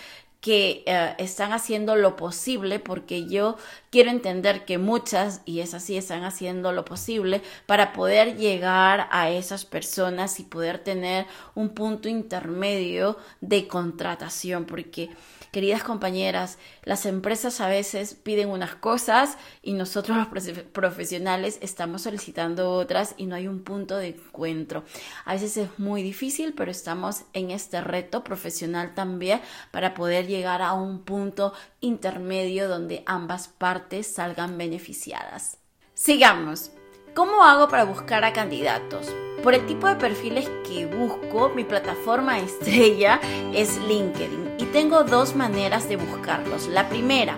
que 0.41 0.83
eh, 0.85 1.15
están 1.17 1.51
haciendo 1.51 1.95
lo 1.95 2.15
posible 2.15 2.79
porque 2.79 3.27
yo 3.27 3.57
quiero 3.89 4.11
entender 4.11 4.65
que 4.65 4.77
muchas, 4.77 5.41
y 5.45 5.61
es 5.61 5.73
así, 5.73 5.97
están 5.97 6.23
haciendo 6.23 6.71
lo 6.71 6.85
posible 6.85 7.41
para 7.65 7.93
poder 7.93 8.37
llegar 8.37 9.07
a 9.11 9.29
esas 9.29 9.65
personas 9.65 10.39
y 10.39 10.43
poder 10.43 10.79
tener 10.79 11.25
un 11.55 11.69
punto 11.69 12.07
intermedio 12.07 13.17
de 13.41 13.67
contratación, 13.67 14.65
porque 14.65 15.09
queridas 15.51 15.83
compañeras, 15.83 16.57
las 16.83 17.05
empresas 17.05 17.61
a 17.61 17.67
veces 17.67 18.15
piden 18.15 18.49
unas 18.49 18.75
cosas 18.75 19.37
y 19.61 19.73
nosotros 19.73 20.17
los 20.17 20.27
profesionales 20.71 21.59
estamos 21.61 22.03
solicitando 22.03 22.71
otras 22.71 23.15
y 23.17 23.25
no 23.25 23.35
hay 23.35 23.47
un 23.47 23.63
punto 23.63 23.97
de 23.97 24.09
encuentro. 24.09 24.83
A 25.25 25.33
veces 25.33 25.57
es 25.57 25.79
muy 25.79 26.03
difícil, 26.03 26.53
pero 26.53 26.71
estamos 26.71 27.23
en 27.33 27.51
este 27.51 27.81
reto 27.81 28.23
profesional 28.23 28.93
también 28.93 29.41
para 29.71 29.93
poder 29.93 30.27
llegar 30.27 30.61
a 30.61 30.73
un 30.73 31.03
punto 31.03 31.53
intermedio 31.81 32.67
donde 32.67 33.03
ambas 33.05 33.47
partes 33.47 34.07
salgan 34.07 34.57
beneficiadas. 34.57 35.57
Sigamos. 35.93 36.71
¿Cómo 37.17 37.43
hago 37.43 37.67
para 37.67 37.83
buscar 37.83 38.23
a 38.25 38.31
candidatos? 38.31 39.11
Por 39.41 39.55
el 39.55 39.65
tipo 39.65 39.87
de 39.87 39.95
perfiles 39.95 40.47
que 40.67 40.85
busco, 40.85 41.49
mi 41.49 41.63
plataforma 41.63 42.37
estrella 42.39 43.19
es 43.55 43.79
LinkedIn 43.79 44.57
y 44.59 44.65
tengo 44.65 45.03
dos 45.03 45.35
maneras 45.35 45.89
de 45.89 45.95
buscarlos. 45.95 46.67
La 46.67 46.89
primera, 46.89 47.35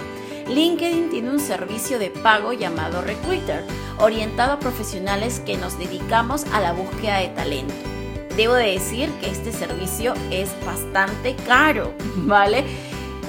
LinkedIn 0.49 1.09
tiene 1.09 1.29
un 1.29 1.39
servicio 1.39 1.97
de 1.97 2.09
pago 2.09 2.51
llamado 2.51 3.01
Recruiter, 3.01 3.63
orientado 3.99 4.51
a 4.51 4.59
profesionales 4.59 5.39
que 5.45 5.55
nos 5.55 5.79
dedicamos 5.79 6.43
a 6.51 6.59
la 6.59 6.73
búsqueda 6.73 7.19
de 7.19 7.29
talento. 7.29 7.73
Debo 8.35 8.55
de 8.55 8.71
decir 8.71 9.09
que 9.21 9.29
este 9.29 9.53
servicio 9.53 10.13
es 10.29 10.49
bastante 10.65 11.37
caro, 11.47 11.93
¿vale? 12.17 12.65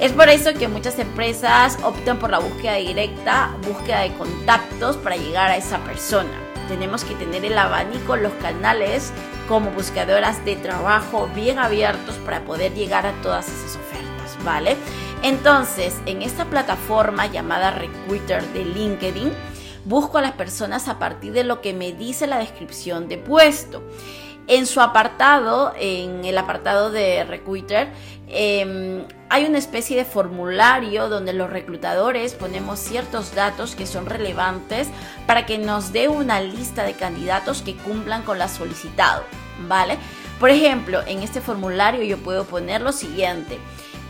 Es 0.00 0.12
por 0.12 0.30
eso 0.30 0.54
que 0.54 0.66
muchas 0.66 0.98
empresas 0.98 1.76
optan 1.82 2.18
por 2.18 2.30
la 2.30 2.38
búsqueda 2.38 2.76
directa, 2.76 3.54
búsqueda 3.68 4.00
de 4.00 4.14
contactos 4.14 4.96
para 4.96 5.16
llegar 5.16 5.50
a 5.50 5.58
esa 5.58 5.76
persona. 5.80 6.30
Tenemos 6.68 7.04
que 7.04 7.14
tener 7.16 7.44
el 7.44 7.58
abanico, 7.58 8.16
los 8.16 8.32
canales 8.34 9.12
como 9.46 9.70
buscadoras 9.72 10.42
de 10.46 10.56
trabajo 10.56 11.28
bien 11.34 11.58
abiertos 11.58 12.14
para 12.24 12.42
poder 12.46 12.72
llegar 12.72 13.04
a 13.04 13.12
todas 13.20 13.46
esas 13.48 13.76
ofertas, 13.76 14.42
¿vale? 14.42 14.78
Entonces, 15.22 15.94
en 16.06 16.22
esta 16.22 16.46
plataforma 16.46 17.26
llamada 17.26 17.70
Recruiter 17.70 18.42
de 18.54 18.64
LinkedIn, 18.64 19.30
busco 19.84 20.16
a 20.16 20.22
las 20.22 20.32
personas 20.32 20.88
a 20.88 20.98
partir 20.98 21.34
de 21.34 21.44
lo 21.44 21.60
que 21.60 21.74
me 21.74 21.92
dice 21.92 22.26
la 22.26 22.38
descripción 22.38 23.06
de 23.06 23.18
puesto. 23.18 23.82
En 24.46 24.66
su 24.66 24.80
apartado, 24.80 25.72
en 25.78 26.24
el 26.24 26.36
apartado 26.36 26.90
de 26.90 27.24
Recruiter, 27.24 27.88
em, 28.26 29.04
hay 29.28 29.44
una 29.44 29.58
especie 29.58 29.96
de 29.96 30.04
formulario 30.04 31.08
donde 31.08 31.32
los 31.32 31.50
reclutadores 31.50 32.34
ponemos 32.34 32.80
ciertos 32.80 33.34
datos 33.34 33.76
que 33.76 33.86
son 33.86 34.06
relevantes 34.06 34.88
para 35.26 35.46
que 35.46 35.58
nos 35.58 35.92
dé 35.92 36.08
una 36.08 36.40
lista 36.40 36.84
de 36.84 36.94
candidatos 36.94 37.62
que 37.62 37.76
cumplan 37.76 38.22
con 38.22 38.38
la 38.38 38.48
solicitado, 38.48 39.22
¿vale? 39.68 39.98
Por 40.40 40.50
ejemplo, 40.50 41.00
en 41.06 41.22
este 41.22 41.40
formulario 41.40 42.02
yo 42.02 42.18
puedo 42.18 42.44
poner 42.44 42.80
lo 42.80 42.92
siguiente. 42.92 43.58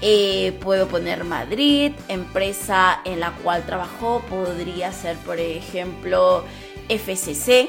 Eh, 0.02 0.56
puedo 0.62 0.88
poner 0.88 1.24
Madrid, 1.24 1.92
empresa 2.08 3.00
en 3.04 3.20
la 3.20 3.32
cual 3.32 3.66
trabajó, 3.66 4.22
podría 4.30 4.92
ser 4.92 5.18
por 5.18 5.38
ejemplo 5.38 6.44
FCC, 6.88 7.68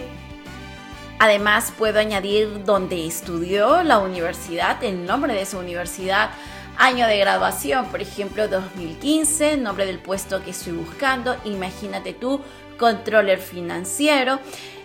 Además, 1.24 1.72
puedo 1.78 2.00
añadir 2.00 2.64
dónde 2.66 3.06
estudió 3.06 3.84
la 3.84 4.00
universidad, 4.00 4.84
el 4.84 5.06
nombre 5.06 5.36
de 5.36 5.46
su 5.46 5.60
universidad, 5.60 6.32
año 6.80 7.06
de 7.06 7.20
graduación, 7.20 7.86
por 7.92 8.02
ejemplo, 8.02 8.48
2015, 8.48 9.58
nombre 9.58 9.86
del 9.86 10.00
puesto 10.00 10.44
que 10.44 10.50
estoy 10.50 10.74
buscando, 10.74 11.36
imagínate 11.46 12.14
tú, 12.14 12.42
controller 12.80 13.38
financiero, 13.38 14.40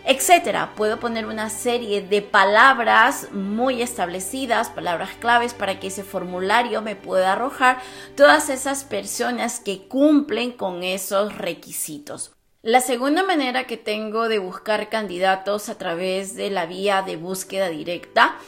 etcétera. 0.04 0.74
Puedo 0.76 1.00
poner 1.00 1.24
una 1.24 1.48
serie 1.48 2.02
de 2.02 2.20
palabras 2.20 3.28
muy 3.32 3.80
establecidas, 3.80 4.68
palabras 4.68 5.12
claves 5.18 5.54
para 5.54 5.80
que 5.80 5.86
ese 5.86 6.04
formulario 6.04 6.82
me 6.82 6.96
pueda 6.96 7.32
arrojar 7.32 7.78
todas 8.14 8.50
esas 8.50 8.84
personas 8.84 9.58
que 9.58 9.88
cumplen 9.88 10.52
con 10.52 10.82
esos 10.82 11.34
requisitos. 11.38 12.35
La 12.66 12.80
segunda 12.80 13.22
manera 13.22 13.68
que 13.68 13.76
tengo 13.76 14.28
de 14.28 14.40
buscar 14.40 14.88
candidatos 14.88 15.68
a 15.68 15.78
través 15.78 16.34
de 16.34 16.50
la 16.50 16.66
vía 16.66 17.02
de 17.02 17.14
búsqueda 17.14 17.68
directa 17.68 18.38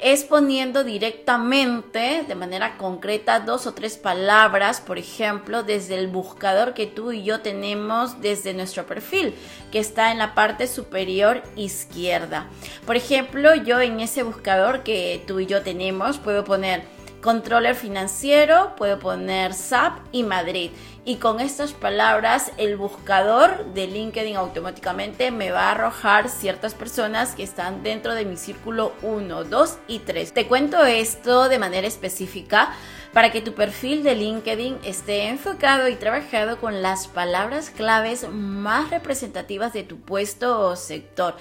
es 0.00 0.24
poniendo 0.24 0.82
directamente, 0.82 2.24
de 2.26 2.34
manera 2.34 2.76
concreta, 2.78 3.38
dos 3.38 3.68
o 3.68 3.72
tres 3.72 3.96
palabras, 3.96 4.80
por 4.80 4.98
ejemplo, 4.98 5.62
desde 5.62 5.94
el 5.94 6.08
buscador 6.08 6.74
que 6.74 6.88
tú 6.88 7.12
y 7.12 7.22
yo 7.22 7.42
tenemos 7.42 8.20
desde 8.20 8.54
nuestro 8.54 8.86
perfil, 8.86 9.34
que 9.70 9.78
está 9.78 10.10
en 10.10 10.18
la 10.18 10.34
parte 10.34 10.66
superior 10.66 11.40
izquierda. 11.54 12.48
Por 12.86 12.96
ejemplo, 12.96 13.54
yo 13.54 13.80
en 13.80 14.00
ese 14.00 14.24
buscador 14.24 14.82
que 14.82 15.22
tú 15.28 15.38
y 15.38 15.46
yo 15.46 15.62
tenemos 15.62 16.18
puedo 16.18 16.42
poner 16.42 16.82
controller 17.20 17.74
financiero, 17.74 18.74
puedo 18.76 18.98
poner 18.98 19.54
SAP 19.54 19.98
y 20.12 20.22
Madrid. 20.22 20.70
Y 21.02 21.16
con 21.16 21.40
estas 21.40 21.72
palabras 21.72 22.52
el 22.58 22.76
buscador 22.76 23.72
de 23.72 23.86
LinkedIn 23.86 24.36
automáticamente 24.36 25.30
me 25.30 25.50
va 25.50 25.68
a 25.68 25.72
arrojar 25.72 26.28
ciertas 26.28 26.74
personas 26.74 27.34
que 27.34 27.42
están 27.42 27.82
dentro 27.82 28.14
de 28.14 28.26
mi 28.26 28.36
círculo 28.36 28.92
1, 29.00 29.44
2 29.44 29.78
y 29.88 30.00
3. 30.00 30.34
Te 30.34 30.46
cuento 30.46 30.84
esto 30.84 31.48
de 31.48 31.58
manera 31.58 31.86
específica 31.86 32.74
para 33.14 33.32
que 33.32 33.40
tu 33.40 33.54
perfil 33.54 34.02
de 34.02 34.14
LinkedIn 34.14 34.78
esté 34.84 35.28
enfocado 35.28 35.88
y 35.88 35.96
trabajado 35.96 36.58
con 36.58 36.82
las 36.82 37.08
palabras 37.08 37.70
claves 37.70 38.28
más 38.28 38.90
representativas 38.90 39.72
de 39.72 39.84
tu 39.84 40.00
puesto 40.00 40.60
o 40.60 40.76
sector. 40.76 41.34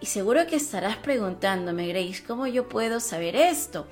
Y 0.00 0.06
seguro 0.06 0.46
que 0.46 0.56
estarás 0.56 0.96
preguntándome, 0.96 1.88
Grace, 1.88 2.24
¿cómo 2.26 2.46
yo 2.46 2.68
puedo 2.68 3.00
saber 3.00 3.36
esto? 3.36 3.86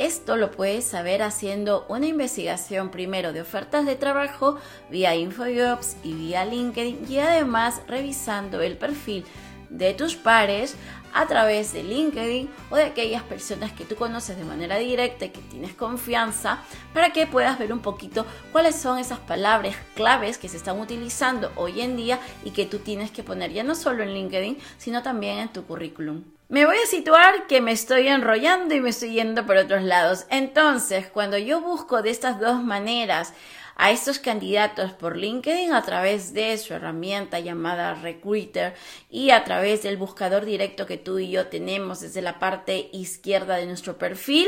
Esto 0.00 0.38
lo 0.38 0.50
puedes 0.50 0.86
saber 0.86 1.22
haciendo 1.22 1.84
una 1.90 2.06
investigación 2.06 2.90
primero 2.90 3.34
de 3.34 3.42
ofertas 3.42 3.84
de 3.84 3.96
trabajo 3.96 4.56
vía 4.88 5.14
InfoJobs 5.14 5.98
y 6.02 6.14
vía 6.14 6.46
LinkedIn 6.46 7.04
y 7.06 7.18
además 7.18 7.82
revisando 7.86 8.62
el 8.62 8.78
perfil 8.78 9.26
de 9.68 9.92
tus 9.92 10.16
pares 10.16 10.74
a 11.12 11.26
través 11.26 11.72
de 11.72 11.82
LinkedIn 11.82 12.48
o 12.70 12.76
de 12.76 12.84
aquellas 12.84 13.22
personas 13.22 13.72
que 13.72 13.84
tú 13.84 13.96
conoces 13.96 14.36
de 14.36 14.44
manera 14.44 14.76
directa 14.76 15.26
y 15.26 15.30
que 15.30 15.40
tienes 15.40 15.74
confianza 15.74 16.62
para 16.92 17.12
que 17.12 17.26
puedas 17.26 17.58
ver 17.58 17.72
un 17.72 17.80
poquito 17.80 18.26
cuáles 18.52 18.76
son 18.76 18.98
esas 18.98 19.18
palabras 19.18 19.76
claves 19.94 20.38
que 20.38 20.48
se 20.48 20.56
están 20.56 20.80
utilizando 20.80 21.52
hoy 21.56 21.80
en 21.80 21.96
día 21.96 22.20
y 22.44 22.50
que 22.50 22.66
tú 22.66 22.78
tienes 22.78 23.10
que 23.10 23.22
poner 23.22 23.52
ya 23.52 23.62
no 23.62 23.74
solo 23.74 24.02
en 24.02 24.14
LinkedIn, 24.14 24.58
sino 24.78 25.02
también 25.02 25.38
en 25.38 25.48
tu 25.48 25.64
currículum. 25.64 26.22
Me 26.48 26.66
voy 26.66 26.78
a 26.82 26.86
situar 26.86 27.46
que 27.46 27.60
me 27.60 27.70
estoy 27.70 28.08
enrollando 28.08 28.74
y 28.74 28.80
me 28.80 28.90
estoy 28.90 29.12
yendo 29.12 29.46
por 29.46 29.56
otros 29.56 29.84
lados. 29.84 30.26
Entonces, 30.30 31.06
cuando 31.06 31.38
yo 31.38 31.60
busco 31.60 32.02
de 32.02 32.10
estas 32.10 32.40
dos 32.40 32.60
maneras 32.64 33.34
a 33.80 33.90
estos 33.92 34.18
candidatos 34.18 34.92
por 34.92 35.16
LinkedIn 35.16 35.72
a 35.72 35.80
través 35.80 36.34
de 36.34 36.58
su 36.58 36.74
herramienta 36.74 37.40
llamada 37.40 37.94
Recruiter 37.94 38.74
y 39.08 39.30
a 39.30 39.42
través 39.42 39.82
del 39.82 39.96
buscador 39.96 40.44
directo 40.44 40.84
que 40.84 40.98
tú 40.98 41.18
y 41.18 41.30
yo 41.30 41.46
tenemos 41.46 42.00
desde 42.00 42.20
la 42.20 42.38
parte 42.38 42.90
izquierda 42.92 43.56
de 43.56 43.64
nuestro 43.64 43.96
perfil, 43.96 44.46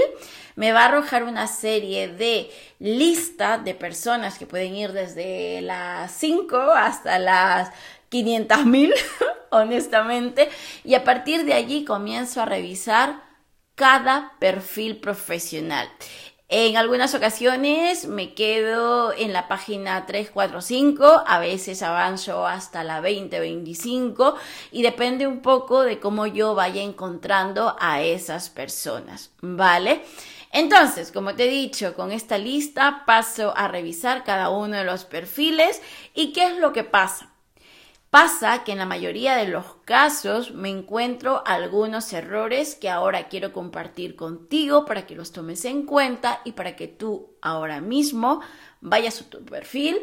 me 0.54 0.72
va 0.72 0.82
a 0.82 0.88
arrojar 0.88 1.22
una 1.24 1.46
serie 1.46 2.08
de 2.08 2.50
lista 2.78 3.56
de 3.56 3.74
personas 3.74 4.38
que 4.38 4.44
pueden 4.44 4.76
ir 4.76 4.92
desde 4.92 5.62
las 5.62 6.12
5 6.12 6.58
hasta 6.58 7.18
las 7.18 7.70
500 8.10 8.66
mil, 8.66 8.92
honestamente, 9.50 10.50
y 10.84 10.94
a 10.94 11.04
partir 11.04 11.46
de 11.46 11.54
allí 11.54 11.86
comienzo 11.86 12.42
a 12.42 12.44
revisar 12.44 13.22
cada 13.76 14.34
perfil 14.38 14.98
profesional. 14.98 15.88
En 16.54 16.76
algunas 16.76 17.14
ocasiones 17.14 18.06
me 18.06 18.34
quedo 18.34 19.14
en 19.14 19.32
la 19.32 19.48
página 19.48 20.04
345, 20.04 21.24
a 21.26 21.38
veces 21.38 21.80
avanzo 21.80 22.46
hasta 22.46 22.84
la 22.84 22.96
2025 23.00 24.34
y 24.70 24.82
depende 24.82 25.26
un 25.26 25.40
poco 25.40 25.80
de 25.80 25.98
cómo 25.98 26.26
yo 26.26 26.54
vaya 26.54 26.82
encontrando 26.82 27.74
a 27.80 28.02
esas 28.02 28.50
personas, 28.50 29.30
¿vale? 29.40 30.04
Entonces, 30.52 31.10
como 31.10 31.34
te 31.34 31.46
he 31.46 31.50
dicho, 31.50 31.94
con 31.94 32.12
esta 32.12 32.36
lista 32.36 33.04
paso 33.06 33.56
a 33.56 33.68
revisar 33.68 34.22
cada 34.22 34.50
uno 34.50 34.76
de 34.76 34.84
los 34.84 35.06
perfiles 35.06 35.80
y 36.12 36.34
qué 36.34 36.48
es 36.48 36.58
lo 36.58 36.74
que 36.74 36.84
pasa. 36.84 37.31
Pasa 38.12 38.62
que 38.62 38.72
en 38.72 38.78
la 38.78 38.84
mayoría 38.84 39.36
de 39.36 39.48
los 39.48 39.64
casos 39.86 40.50
me 40.50 40.68
encuentro 40.68 41.42
algunos 41.46 42.12
errores 42.12 42.74
que 42.74 42.90
ahora 42.90 43.28
quiero 43.28 43.54
compartir 43.54 44.16
contigo 44.16 44.84
para 44.84 45.06
que 45.06 45.14
los 45.14 45.32
tomes 45.32 45.64
en 45.64 45.86
cuenta 45.86 46.42
y 46.44 46.52
para 46.52 46.76
que 46.76 46.88
tú 46.88 47.30
ahora 47.40 47.80
mismo 47.80 48.42
vayas 48.82 49.22
a 49.22 49.30
tu 49.30 49.42
perfil, 49.46 49.96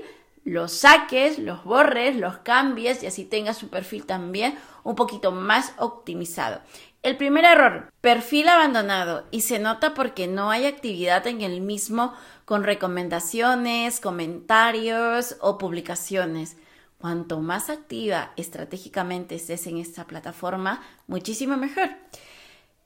los 0.44 0.72
saques, 0.72 1.38
los 1.38 1.64
borres, 1.64 2.16
los 2.16 2.38
cambies 2.38 3.04
y 3.04 3.06
así 3.06 3.26
tengas 3.26 3.62
un 3.62 3.70
perfil 3.70 4.08
también 4.08 4.58
un 4.84 4.96
poquito 4.96 5.32
más 5.32 5.74
optimizado. 5.78 6.62
El 7.04 7.16
primer 7.16 7.46
error, 7.46 7.94
perfil 8.02 8.50
abandonado 8.50 9.28
y 9.30 9.42
se 9.42 9.60
nota 9.60 9.94
porque 9.94 10.26
no 10.26 10.50
hay 10.50 10.66
actividad 10.66 11.28
en 11.28 11.42
el 11.42 11.62
mismo 11.62 12.16
con 12.46 12.64
recomendaciones, 12.64 14.00
comentarios 14.00 15.38
o 15.42 15.60
publicaciones. 15.60 16.58
Cuanto 17.00 17.40
más 17.40 17.70
activa 17.70 18.34
estratégicamente 18.36 19.36
estés 19.36 19.68
en 19.68 19.78
esta 19.78 20.06
plataforma, 20.06 20.82
muchísimo 21.08 21.56
mejor. 21.56 21.92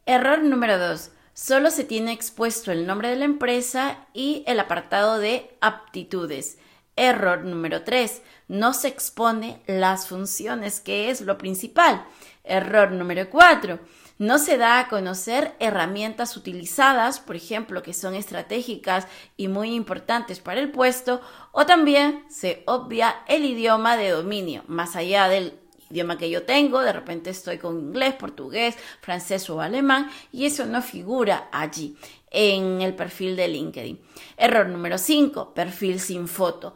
Error 0.06 0.44
número 0.44 0.78
2. 0.78 1.10
Solo 1.34 1.72
se 1.72 1.84
tiene 1.84 2.12
expuesto 2.12 2.72
el 2.72 2.86
nombre 2.86 3.10
de 3.10 3.16
la 3.16 3.26
empresa 3.26 4.06
y 4.14 4.44
el 4.46 4.60
apartado 4.60 5.18
de 5.18 5.58
aptitudes. 5.62 6.60
Error 6.96 7.44
número 7.44 7.82
3. 7.82 8.22
No 8.50 8.76
se 8.76 8.88
expone 8.88 9.64
las 9.66 10.08
funciones, 10.08 10.80
que 10.80 11.10
es 11.10 11.22
lo 11.22 11.40
principal. 11.40 12.06
Error 12.44 12.92
número 12.92 13.28
4 13.32 13.80
no 14.18 14.38
se 14.38 14.58
da 14.58 14.80
a 14.80 14.88
conocer 14.88 15.56
herramientas 15.60 16.38
utilizadas, 16.38 17.20
por 17.20 17.36
ejemplo, 17.36 17.84
que 17.84 17.94
son 17.94 18.16
estratégicas 18.16 19.08
y 19.38 19.48
muy 19.48 19.74
importantes 19.74 20.40
para 20.40 20.60
el 20.60 20.72
puesto, 20.72 21.22
o 21.52 21.66
también 21.66 22.24
se 22.30 22.64
obvia 22.66 23.24
el 23.28 23.46
idioma 23.46 23.98
de 23.98 24.10
dominio, 24.10 24.64
más 24.68 24.96
allá 24.96 25.28
del 25.28 25.60
idioma 25.90 26.18
que 26.18 26.30
yo 26.30 26.44
tengo, 26.44 26.82
de 26.82 26.92
repente 26.92 27.30
estoy 27.30 27.58
con 27.58 27.80
inglés, 27.80 28.16
portugués, 28.16 28.76
francés 29.02 29.50
o 29.50 29.62
alemán 29.62 30.10
y 30.32 30.46
eso 30.46 30.66
no 30.66 30.82
figura 30.82 31.50
allí 31.52 31.98
en 32.32 32.82
el 32.82 32.96
perfil 32.96 33.36
de 33.36 33.48
LinkedIn. 33.48 34.02
Error 34.38 34.68
número 34.68 34.98
5, 34.98 35.54
perfil 35.54 36.00
sin 36.00 36.28
foto. 36.28 36.76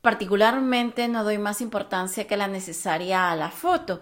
Particularmente 0.00 1.06
no 1.08 1.22
doy 1.22 1.36
más 1.36 1.60
importancia 1.60 2.26
que 2.26 2.38
la 2.38 2.48
necesaria 2.48 3.30
a 3.30 3.36
la 3.36 3.50
foto. 3.50 4.00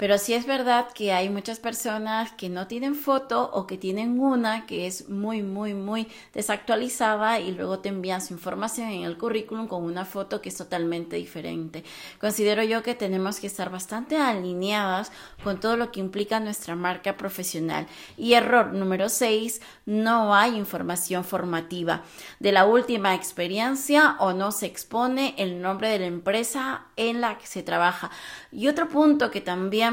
Pero 0.00 0.16
sí 0.16 0.32
es 0.32 0.46
verdad 0.46 0.88
que 0.94 1.12
hay 1.12 1.28
muchas 1.28 1.60
personas 1.60 2.32
que 2.32 2.48
no 2.48 2.66
tienen 2.66 2.94
foto 2.94 3.50
o 3.52 3.66
que 3.66 3.76
tienen 3.76 4.18
una 4.18 4.64
que 4.64 4.86
es 4.86 5.10
muy, 5.10 5.42
muy, 5.42 5.74
muy 5.74 6.08
desactualizada 6.32 7.38
y 7.38 7.52
luego 7.52 7.80
te 7.80 7.90
envían 7.90 8.22
su 8.22 8.32
información 8.32 8.88
en 8.88 9.02
el 9.02 9.18
currículum 9.18 9.68
con 9.68 9.84
una 9.84 10.06
foto 10.06 10.40
que 10.40 10.48
es 10.48 10.56
totalmente 10.56 11.16
diferente. 11.16 11.84
Considero 12.18 12.62
yo 12.62 12.82
que 12.82 12.94
tenemos 12.94 13.40
que 13.40 13.46
estar 13.46 13.68
bastante 13.68 14.16
alineadas 14.16 15.12
con 15.44 15.60
todo 15.60 15.76
lo 15.76 15.92
que 15.92 16.00
implica 16.00 16.40
nuestra 16.40 16.74
marca 16.76 17.18
profesional. 17.18 17.86
Y 18.16 18.32
error 18.32 18.72
número 18.72 19.10
6, 19.10 19.60
no 19.84 20.34
hay 20.34 20.56
información 20.56 21.24
formativa 21.24 22.04
de 22.38 22.52
la 22.52 22.64
última 22.64 23.14
experiencia 23.14 24.16
o 24.18 24.32
no 24.32 24.50
se 24.50 24.64
expone 24.64 25.34
el 25.36 25.60
nombre 25.60 25.90
de 25.90 25.98
la 25.98 26.06
empresa 26.06 26.86
en 26.96 27.20
la 27.20 27.36
que 27.36 27.46
se 27.46 27.62
trabaja. 27.62 28.10
Y 28.50 28.68
otro 28.68 28.88
punto 28.88 29.30
que 29.30 29.42
también 29.42 29.89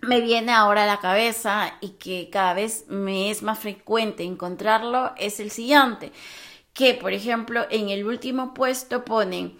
me 0.00 0.20
viene 0.20 0.52
ahora 0.52 0.82
a 0.82 0.86
la 0.86 1.00
cabeza 1.00 1.74
y 1.80 1.90
que 1.90 2.28
cada 2.30 2.54
vez 2.54 2.86
me 2.88 3.30
es 3.30 3.42
más 3.42 3.58
frecuente 3.58 4.24
encontrarlo 4.24 5.12
es 5.16 5.38
el 5.38 5.50
siguiente, 5.50 6.12
que 6.74 6.94
por 6.94 7.12
ejemplo 7.12 7.66
en 7.70 7.88
el 7.88 8.04
último 8.04 8.52
puesto 8.52 9.04
ponen 9.04 9.56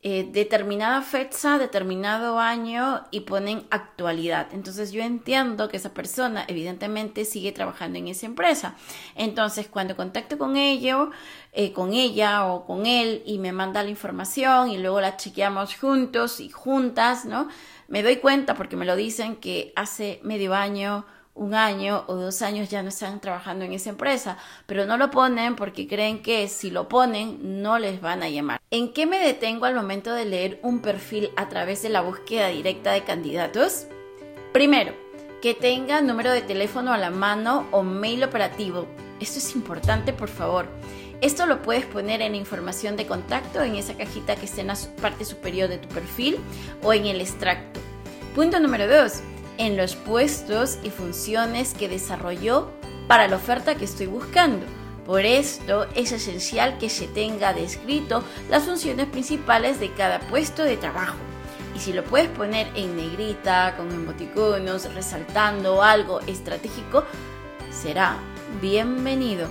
eh, 0.00 0.28
determinada 0.30 1.02
fecha, 1.02 1.58
determinado 1.58 2.38
año 2.38 3.02
y 3.10 3.20
ponen 3.20 3.66
actualidad. 3.70 4.46
Entonces 4.52 4.92
yo 4.92 5.02
entiendo 5.02 5.68
que 5.68 5.76
esa 5.76 5.92
persona 5.92 6.44
evidentemente 6.46 7.24
sigue 7.24 7.50
trabajando 7.50 7.98
en 7.98 8.06
esa 8.06 8.26
empresa. 8.26 8.76
Entonces 9.16 9.66
cuando 9.66 9.96
contacto 9.96 10.38
con 10.38 10.56
ello, 10.56 11.10
eh, 11.52 11.72
con 11.72 11.94
ella 11.94 12.46
o 12.46 12.64
con 12.64 12.86
él 12.86 13.24
y 13.26 13.38
me 13.38 13.50
manda 13.50 13.82
la 13.82 13.90
información 13.90 14.70
y 14.70 14.78
luego 14.78 15.00
la 15.00 15.16
chequeamos 15.16 15.74
juntos 15.74 16.38
y 16.38 16.48
juntas, 16.48 17.24
¿no? 17.24 17.48
Me 17.88 18.02
doy 18.02 18.16
cuenta 18.16 18.54
porque 18.54 18.76
me 18.76 18.84
lo 18.84 18.96
dicen 18.96 19.36
que 19.36 19.72
hace 19.74 20.20
medio 20.22 20.54
año 20.54 21.06
un 21.34 21.54
año 21.54 22.04
o 22.06 22.16
dos 22.16 22.42
años 22.42 22.68
ya 22.68 22.82
no 22.82 22.90
están 22.90 23.18
trabajando 23.20 23.64
en 23.64 23.72
esa 23.72 23.90
empresa, 23.90 24.36
pero 24.66 24.84
no 24.84 24.98
lo 24.98 25.10
ponen 25.10 25.56
porque 25.56 25.88
creen 25.88 26.20
que 26.20 26.48
si 26.48 26.70
lo 26.70 26.86
ponen 26.86 27.62
no 27.62 27.78
les 27.78 28.02
van 28.02 28.22
a 28.22 28.28
llamar. 28.28 28.60
¿En 28.70 28.92
qué 28.92 29.06
me 29.06 29.18
detengo 29.18 29.64
al 29.64 29.74
momento 29.74 30.12
de 30.12 30.26
leer 30.26 30.60
un 30.62 30.80
perfil 30.80 31.30
a 31.36 31.48
través 31.48 31.80
de 31.80 31.88
la 31.88 32.02
búsqueda 32.02 32.48
directa 32.48 32.92
de 32.92 33.04
candidatos? 33.04 33.86
Primero, 34.52 34.92
que 35.40 35.54
tenga 35.54 36.02
número 36.02 36.30
de 36.32 36.42
teléfono 36.42 36.92
a 36.92 36.98
la 36.98 37.10
mano 37.10 37.68
o 37.70 37.82
mail 37.82 38.22
operativo. 38.24 38.86
Esto 39.20 39.38
es 39.38 39.54
importante, 39.54 40.12
por 40.12 40.28
favor. 40.28 40.66
Esto 41.20 41.46
lo 41.46 41.62
puedes 41.62 41.84
poner 41.84 42.22
en 42.22 42.34
información 42.34 42.96
de 42.96 43.06
contacto 43.06 43.62
en 43.62 43.74
esa 43.74 43.94
cajita 43.94 44.36
que 44.36 44.46
está 44.46 44.60
en 44.60 44.68
la 44.68 44.76
parte 45.02 45.24
superior 45.24 45.68
de 45.68 45.78
tu 45.78 45.88
perfil 45.88 46.38
o 46.82 46.92
en 46.92 47.06
el 47.06 47.20
extracto. 47.20 47.80
Punto 48.34 48.60
número 48.60 48.86
2 48.86 49.20
en 49.58 49.76
los 49.76 49.96
puestos 49.96 50.78
y 50.84 50.90
funciones 50.90 51.74
que 51.74 51.88
desarrolló 51.88 52.70
para 53.08 53.26
la 53.26 53.36
oferta 53.36 53.74
que 53.74 53.84
estoy 53.84 54.06
buscando. 54.06 54.64
Por 55.04 55.22
esto 55.22 55.86
es 55.96 56.12
esencial 56.12 56.78
que 56.78 56.88
se 56.88 57.08
tenga 57.08 57.52
descrito 57.52 58.22
las 58.50 58.64
funciones 58.64 59.06
principales 59.06 59.80
de 59.80 59.90
cada 59.92 60.20
puesto 60.20 60.62
de 60.62 60.76
trabajo. 60.76 61.16
Y 61.74 61.80
si 61.80 61.92
lo 61.92 62.04
puedes 62.04 62.28
poner 62.28 62.68
en 62.74 62.96
negrita, 62.96 63.74
con 63.76 63.90
emoticonos, 63.90 64.92
resaltando 64.94 65.82
algo 65.82 66.20
estratégico, 66.26 67.04
será 67.70 68.18
bienvenido. 68.60 69.48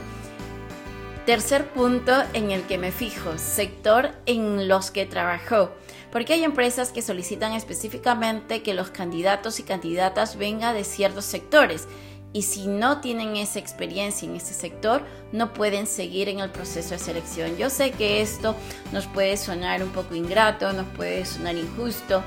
Tercer 1.26 1.68
punto 1.70 2.14
en 2.34 2.52
el 2.52 2.64
que 2.64 2.78
me 2.78 2.92
fijo, 2.92 3.38
sector 3.38 4.12
en 4.26 4.68
los 4.68 4.92
que 4.92 5.06
trabajó 5.06 5.72
porque 6.12 6.34
hay 6.34 6.44
empresas 6.44 6.92
que 6.92 7.02
solicitan 7.02 7.54
específicamente 7.54 8.64
que 8.64 8.74
los 8.74 8.90
candidatos 8.90 9.60
y 9.60 9.64
candidatas 9.64 10.38
vengan 10.38 10.76
de 10.76 10.84
ciertos 10.84 11.26
sectores 11.26 11.88
y 12.34 12.44
si 12.44 12.68
no 12.68 13.02
tienen 13.02 13.36
esa 13.36 13.60
experiencia 13.60 14.28
en 14.28 14.36
ese 14.36 14.54
sector, 14.54 15.04
no 15.32 15.54
pueden 15.54 15.88
seguir 15.88 16.30
en 16.30 16.40
el 16.40 16.52
proceso 16.52 16.90
de 16.92 17.00
selección. 17.00 17.58
Yo 17.58 17.70
sé 17.70 17.92
que 17.92 18.22
esto 18.22 18.56
nos 18.92 19.08
puede 19.08 19.38
sonar 19.38 19.82
un 19.82 19.90
poco 19.90 20.14
ingrato, 20.14 20.72
nos 20.74 20.86
puede 20.88 21.26
sonar 21.26 21.56
injusto. 21.56 22.22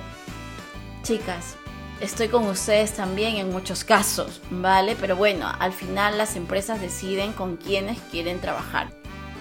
Chicas, 1.02 1.56
estoy 2.00 2.28
con 2.28 2.46
ustedes 2.46 2.92
también 2.92 3.36
en 3.36 3.50
muchos 3.50 3.84
casos, 3.84 4.40
¿vale? 4.50 4.96
Pero 4.98 5.16
bueno, 5.16 5.50
al 5.58 5.72
final 5.72 6.18
las 6.18 6.36
empresas 6.36 6.80
deciden 6.80 7.32
con 7.32 7.56
quiénes 7.56 7.98
quieren 8.10 8.40
trabajar. 8.40 8.88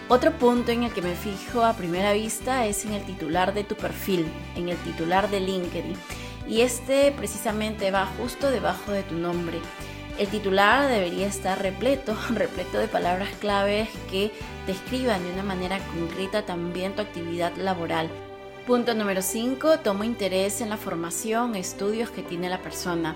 Otro 0.07 0.31
punto 0.33 0.71
en 0.71 0.83
el 0.83 0.91
que 0.91 1.01
me 1.01 1.15
fijo 1.15 1.63
a 1.63 1.73
primera 1.73 2.13
vista 2.13 2.65
es 2.65 2.83
en 2.85 2.93
el 2.93 3.03
titular 3.03 3.53
de 3.53 3.63
tu 3.63 3.75
perfil, 3.75 4.25
en 4.55 4.69
el 4.69 4.77
titular 4.77 5.29
de 5.29 5.39
LinkedIn. 5.39 5.95
Y 6.47 6.61
este 6.61 7.11
precisamente 7.11 7.91
va 7.91 8.07
justo 8.17 8.49
debajo 8.49 8.91
de 8.91 9.03
tu 9.03 9.15
nombre. 9.15 9.59
El 10.17 10.27
titular 10.27 10.89
debería 10.89 11.27
estar 11.27 11.61
repleto, 11.61 12.17
repleto 12.31 12.79
de 12.79 12.87
palabras 12.87 13.29
claves 13.39 13.87
que 14.09 14.31
describan 14.65 15.23
de 15.23 15.31
una 15.31 15.43
manera 15.43 15.79
concreta 15.93 16.45
también 16.45 16.95
tu 16.95 17.03
actividad 17.03 17.55
laboral. 17.55 18.09
Punto 18.69 18.93
número 18.93 19.23
5. 19.23 19.79
Tomo 19.79 20.03
interés 20.03 20.61
en 20.61 20.69
la 20.69 20.77
formación, 20.77 21.55
estudios 21.55 22.11
que 22.11 22.21
tiene 22.21 22.49
la 22.49 22.61
persona. 22.61 23.15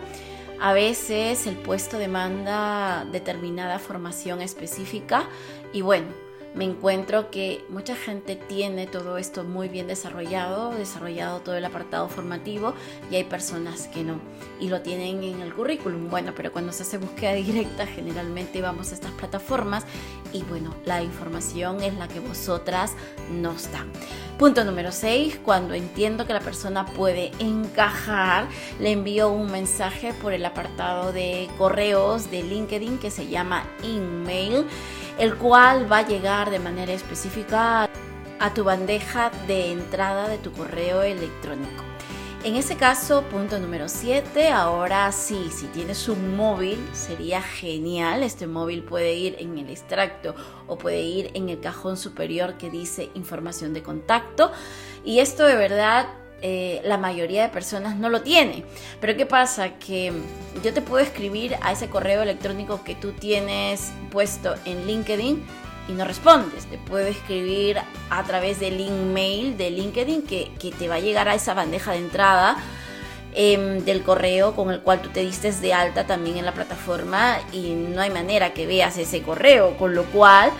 A 0.60 0.74
veces 0.74 1.46
el 1.46 1.58
puesto 1.58 2.00
demanda 2.00 3.06
determinada 3.12 3.78
formación 3.78 4.42
específica 4.42 5.30
y 5.72 5.82
bueno, 5.82 6.08
me 6.56 6.66
encuentro 6.66 7.32
que 7.32 7.66
mucha 7.70 7.96
gente 7.96 8.36
tiene 8.36 8.86
todo 8.86 9.18
esto 9.18 9.44
muy 9.44 9.70
bien 9.70 9.88
desarrollado, 9.88 10.72
desarrollado 10.72 11.39
todo 11.39 11.56
el 11.56 11.66
apartado 11.66 12.08
formativo 12.10 12.74
y 13.10 13.16
hay 13.16 13.24
personas 13.24 13.88
que 13.88 14.04
no 14.04 14.20
y 14.60 14.70
lo 14.70 14.82
tienen 14.82 15.24
en 15.24 15.42
el 15.42 15.54
currículum. 15.54 16.10
Bueno, 16.10 16.34
pero 16.36 16.52
cuando 16.52 16.72
se 16.72 16.84
hace 16.84 16.98
búsqueda 16.98 17.34
directa 17.34 17.86
generalmente 17.88 18.62
vamos 18.62 18.92
a 18.92 18.96
estas 18.96 19.12
plataformas 19.12 19.86
y 20.32 20.44
bueno, 20.44 20.74
la 20.86 21.02
información 21.02 21.82
es 21.82 21.96
la 21.96 22.08
que 22.08 22.20
vosotras 22.20 22.94
nos 23.32 23.72
dan. 23.72 23.92
Punto 24.38 24.63
número 24.63 24.92
6, 24.92 25.39
cuando 25.44 25.74
entiendo 25.74 26.26
que 26.26 26.34
la 26.34 26.39
persona 26.39 26.86
puede 26.86 27.32
encajar, 27.39 28.48
le 28.80 28.92
envío 28.92 29.30
un 29.30 29.52
mensaje 29.52 30.13
por 30.13 30.34
el 30.34 30.46
apartado 30.46 31.13
de 31.13 31.50
correos 31.58 32.30
de 32.32 32.44
LinkedIn 32.44 32.98
que 32.98 33.12
se 33.12 33.28
llama 33.28 33.63
email 33.84 34.66
el 35.19 35.36
cual 35.36 35.91
va 35.91 35.99
a 35.99 36.08
llegar 36.08 36.49
de 36.49 36.60
manera 36.60 36.93
específica 36.93 37.89
a 38.39 38.54
tu 38.54 38.63
bandeja 38.63 39.32
de 39.47 39.71
entrada 39.71 40.28
de 40.28 40.38
tu 40.38 40.52
correo 40.52 41.02
electrónico. 41.02 41.84
En 42.43 42.58
ese 42.58 42.76
caso, 42.76 43.21
punto 43.32 43.58
número 43.58 43.88
7, 43.88 44.49
ahora 44.49 45.10
sí, 45.13 45.49
si 45.49 45.67
tienes 45.67 46.10
un 46.10 46.36
móvil, 46.36 46.78
sería 46.91 47.41
genial. 47.41 48.21
Este 48.21 48.47
móvil 48.47 48.84
puede 48.84 49.13
ir 49.13 49.38
en 49.39 49.58
el 49.58 49.69
extracto 49.69 50.36
o 50.67 50.78
puede 50.78 51.04
ir 51.04 51.32
en 51.36 51.47
el 51.47 51.62
cajón 51.62 51.95
superior 51.95 52.56
que 52.56 52.69
dice 52.69 53.10
información 53.13 53.73
de 53.73 53.82
contacto. 53.82 54.52
Y 55.06 55.19
esto 55.19 55.45
de 55.45 55.56
verdad 55.56 56.08
eh, 56.41 56.82
la 56.84 56.98
mayoría 56.98 57.43
de 57.43 57.50
personas 57.50 57.96
no 57.96 58.10
lo 58.10 58.22
tiene. 58.22 58.63
Pero 59.00 59.15
¿qué 59.15 59.26
pasa? 59.26 59.76
Que 59.80 60.12
yo 60.63 60.74
te 60.74 60.82
puedo 60.82 61.04
escribir 61.04 61.56
a 61.62 61.72
ese 61.72 61.89
correo 61.89 62.22
electrónico 62.22 62.84
que 62.84 62.96
tú 62.96 63.13
tienes 63.13 63.91
puesto 64.12 64.56
en 64.65 64.86
LinkedIn 64.86 65.43
y 65.88 65.91
no 65.93 66.06
respondes. 66.06 66.65
Te 66.65 66.78
puedo 66.78 67.08
escribir 67.08 67.78
a 68.10 68.24
través 68.24 68.60
del 68.60 68.78
link 68.78 68.91
mail 68.91 69.58
de 69.58 69.72
LinkedIn 69.72 70.24
que, 70.24 70.52
te 70.78 70.88
va 70.88 70.96
a 70.96 71.00
llegar 71.00 71.30
a 71.30 71.36
esa 71.36 71.54
bandeja 71.54 71.91
de 71.91 72.00
entrada. 72.00 72.58
Em, 73.36 73.84
del 73.84 74.04
correo 74.04 74.56
con 74.56 74.69
el 74.69 74.82
cual 74.82 75.02
tú 75.02 75.10
te 75.10 75.22
diste 75.22 75.52
de 75.52 75.74
alta 75.74 76.06
también 76.06 76.38
en 76.38 76.46
la 76.46 76.54
plataforma 76.54 77.39
y 77.52 77.72
no 77.72 78.00
hay 78.00 78.12
manera 78.12 78.54
que 78.54 78.67
veas 78.67 78.96
ese 79.00 79.24
correo, 79.24 79.76
con 79.78 79.96
lo 79.96 80.04
cual 80.12 80.52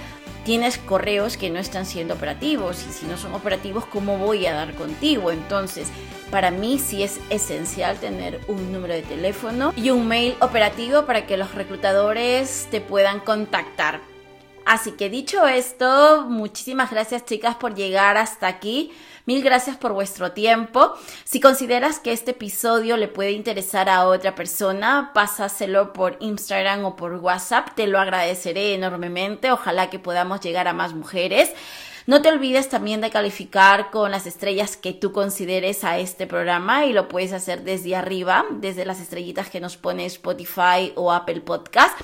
tienes 0.46 0.78
correos 0.78 1.38
que 1.38 1.50
no 1.50 1.60
están 1.60 1.86
siendo 1.86 2.14
operativos 2.14 2.86
y 2.88 2.94
si 2.94 3.06
no 3.06 3.18
son 3.18 3.34
operativos, 3.34 3.86
¿cómo 3.86 4.18
voy 4.18 4.46
a 4.46 4.54
dar 4.54 4.74
contigo? 4.74 5.32
Entonces, 5.32 5.90
para 6.32 6.52
mí 6.52 6.80
sí 6.80 7.04
es 7.04 7.20
esencial 7.30 7.98
tener 7.98 8.40
un 8.48 8.72
número 8.72 8.94
de 8.94 9.04
teléfono 9.04 9.74
y 9.76 9.90
un 9.90 10.08
mail 10.08 10.36
operativo 10.40 11.06
para 11.06 11.26
que 11.26 11.38
los 11.38 11.54
reclutadores 11.54 12.68
te 12.72 12.82
puedan 12.82 13.20
contactar. 13.20 14.13
Así 14.66 14.94
que 14.94 15.10
dicho 15.10 15.46
esto, 15.46 16.26
muchísimas 16.30 16.90
gracias 16.90 17.26
chicas 17.26 17.56
por 17.56 17.76
llegar 17.76 18.18
hasta 18.18 18.48
aquí. 18.48 18.92
Mil 19.26 19.42
gracias 19.42 19.78
por 19.78 19.94
vuestro 19.94 20.32
tiempo. 20.34 20.94
Si 21.24 21.40
consideras 21.40 22.00
que 22.00 22.12
este 22.12 22.32
episodio 22.32 22.98
le 22.98 23.08
puede 23.08 23.32
interesar 23.32 23.90
a 23.90 24.06
otra 24.08 24.36
persona, 24.36 25.12
pásaselo 25.14 25.94
por 25.94 26.18
Instagram 26.20 26.84
o 26.84 26.96
por 26.96 27.14
WhatsApp. 27.16 27.70
Te 27.76 27.88
lo 27.88 28.00
agradeceré 28.00 28.74
enormemente. 28.74 29.52
Ojalá 29.52 29.90
que 29.90 30.00
podamos 30.00 30.42
llegar 30.42 30.68
a 30.68 30.74
más 30.74 30.94
mujeres. 30.94 31.52
No 32.06 32.22
te 32.22 32.28
olvides 32.28 32.68
también 32.68 33.00
de 33.00 33.10
calificar 33.10 33.90
con 33.90 34.12
las 34.12 34.28
estrellas 34.28 34.76
que 34.76 34.92
tú 34.92 35.14
consideres 35.14 35.86
a 35.86 36.00
este 36.00 36.28
programa 36.28 36.86
y 36.86 36.92
lo 36.92 37.08
puedes 37.08 37.32
hacer 37.32 37.64
desde 37.64 37.96
arriba, 37.96 38.46
desde 38.52 38.84
las 38.84 39.00
estrellitas 39.00 39.50
que 39.50 39.62
nos 39.62 39.78
pone 39.78 40.06
Spotify 40.06 40.92
o 40.96 41.14
Apple 41.14 41.40
Podcast. 41.42 41.98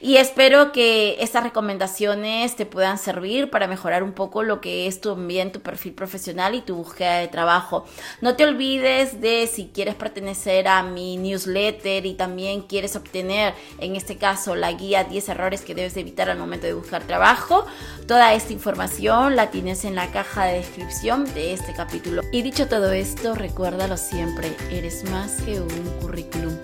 Y 0.00 0.16
espero 0.16 0.70
que 0.70 1.16
estas 1.20 1.42
recomendaciones 1.42 2.56
te 2.56 2.66
puedan 2.66 2.98
servir 2.98 3.48
para 3.50 3.66
mejorar 3.66 4.02
un 4.02 4.12
poco 4.12 4.42
lo 4.42 4.60
que 4.60 4.86
es 4.86 5.00
también 5.00 5.50
tu 5.50 5.60
perfil 5.60 5.94
profesional 5.94 6.54
y 6.54 6.60
tu 6.60 6.76
búsqueda 6.76 7.18
de 7.18 7.28
trabajo. 7.28 7.86
No 8.20 8.36
te 8.36 8.44
olvides 8.44 9.20
de 9.20 9.46
si 9.46 9.70
quieres 9.74 9.94
pertenecer 9.94 10.68
a 10.68 10.82
mi 10.82 11.16
newsletter 11.16 12.04
y 12.04 12.14
también 12.14 12.62
quieres 12.62 12.96
obtener, 12.96 13.54
en 13.78 13.96
este 13.96 14.18
caso, 14.18 14.54
la 14.54 14.72
guía 14.72 15.04
10 15.04 15.30
errores 15.30 15.62
que 15.62 15.74
debes 15.74 15.96
evitar 15.96 16.28
al 16.28 16.38
momento 16.38 16.66
de 16.66 16.74
buscar 16.74 17.02
trabajo. 17.04 17.66
Toda 18.06 18.34
esta 18.34 18.52
información 18.52 19.37
la 19.38 19.52
tienes 19.52 19.84
en 19.84 19.94
la 19.94 20.10
caja 20.10 20.46
de 20.46 20.54
descripción 20.54 21.24
de 21.32 21.52
este 21.52 21.72
capítulo. 21.72 22.22
Y 22.32 22.42
dicho 22.42 22.66
todo 22.66 22.90
esto, 22.90 23.36
recuérdalo 23.36 23.96
siempre, 23.96 24.50
eres 24.68 25.08
más 25.12 25.40
que 25.42 25.60
un 25.60 25.68
currículum. 26.00 26.56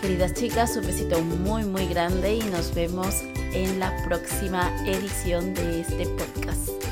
Queridas 0.00 0.34
chicas, 0.34 0.76
un 0.76 0.86
besito 0.86 1.20
muy 1.22 1.64
muy 1.64 1.88
grande 1.88 2.36
y 2.36 2.42
nos 2.44 2.72
vemos 2.72 3.22
en 3.52 3.80
la 3.80 3.92
próxima 4.04 4.70
edición 4.86 5.54
de 5.54 5.80
este 5.80 6.06
podcast. 6.06 6.89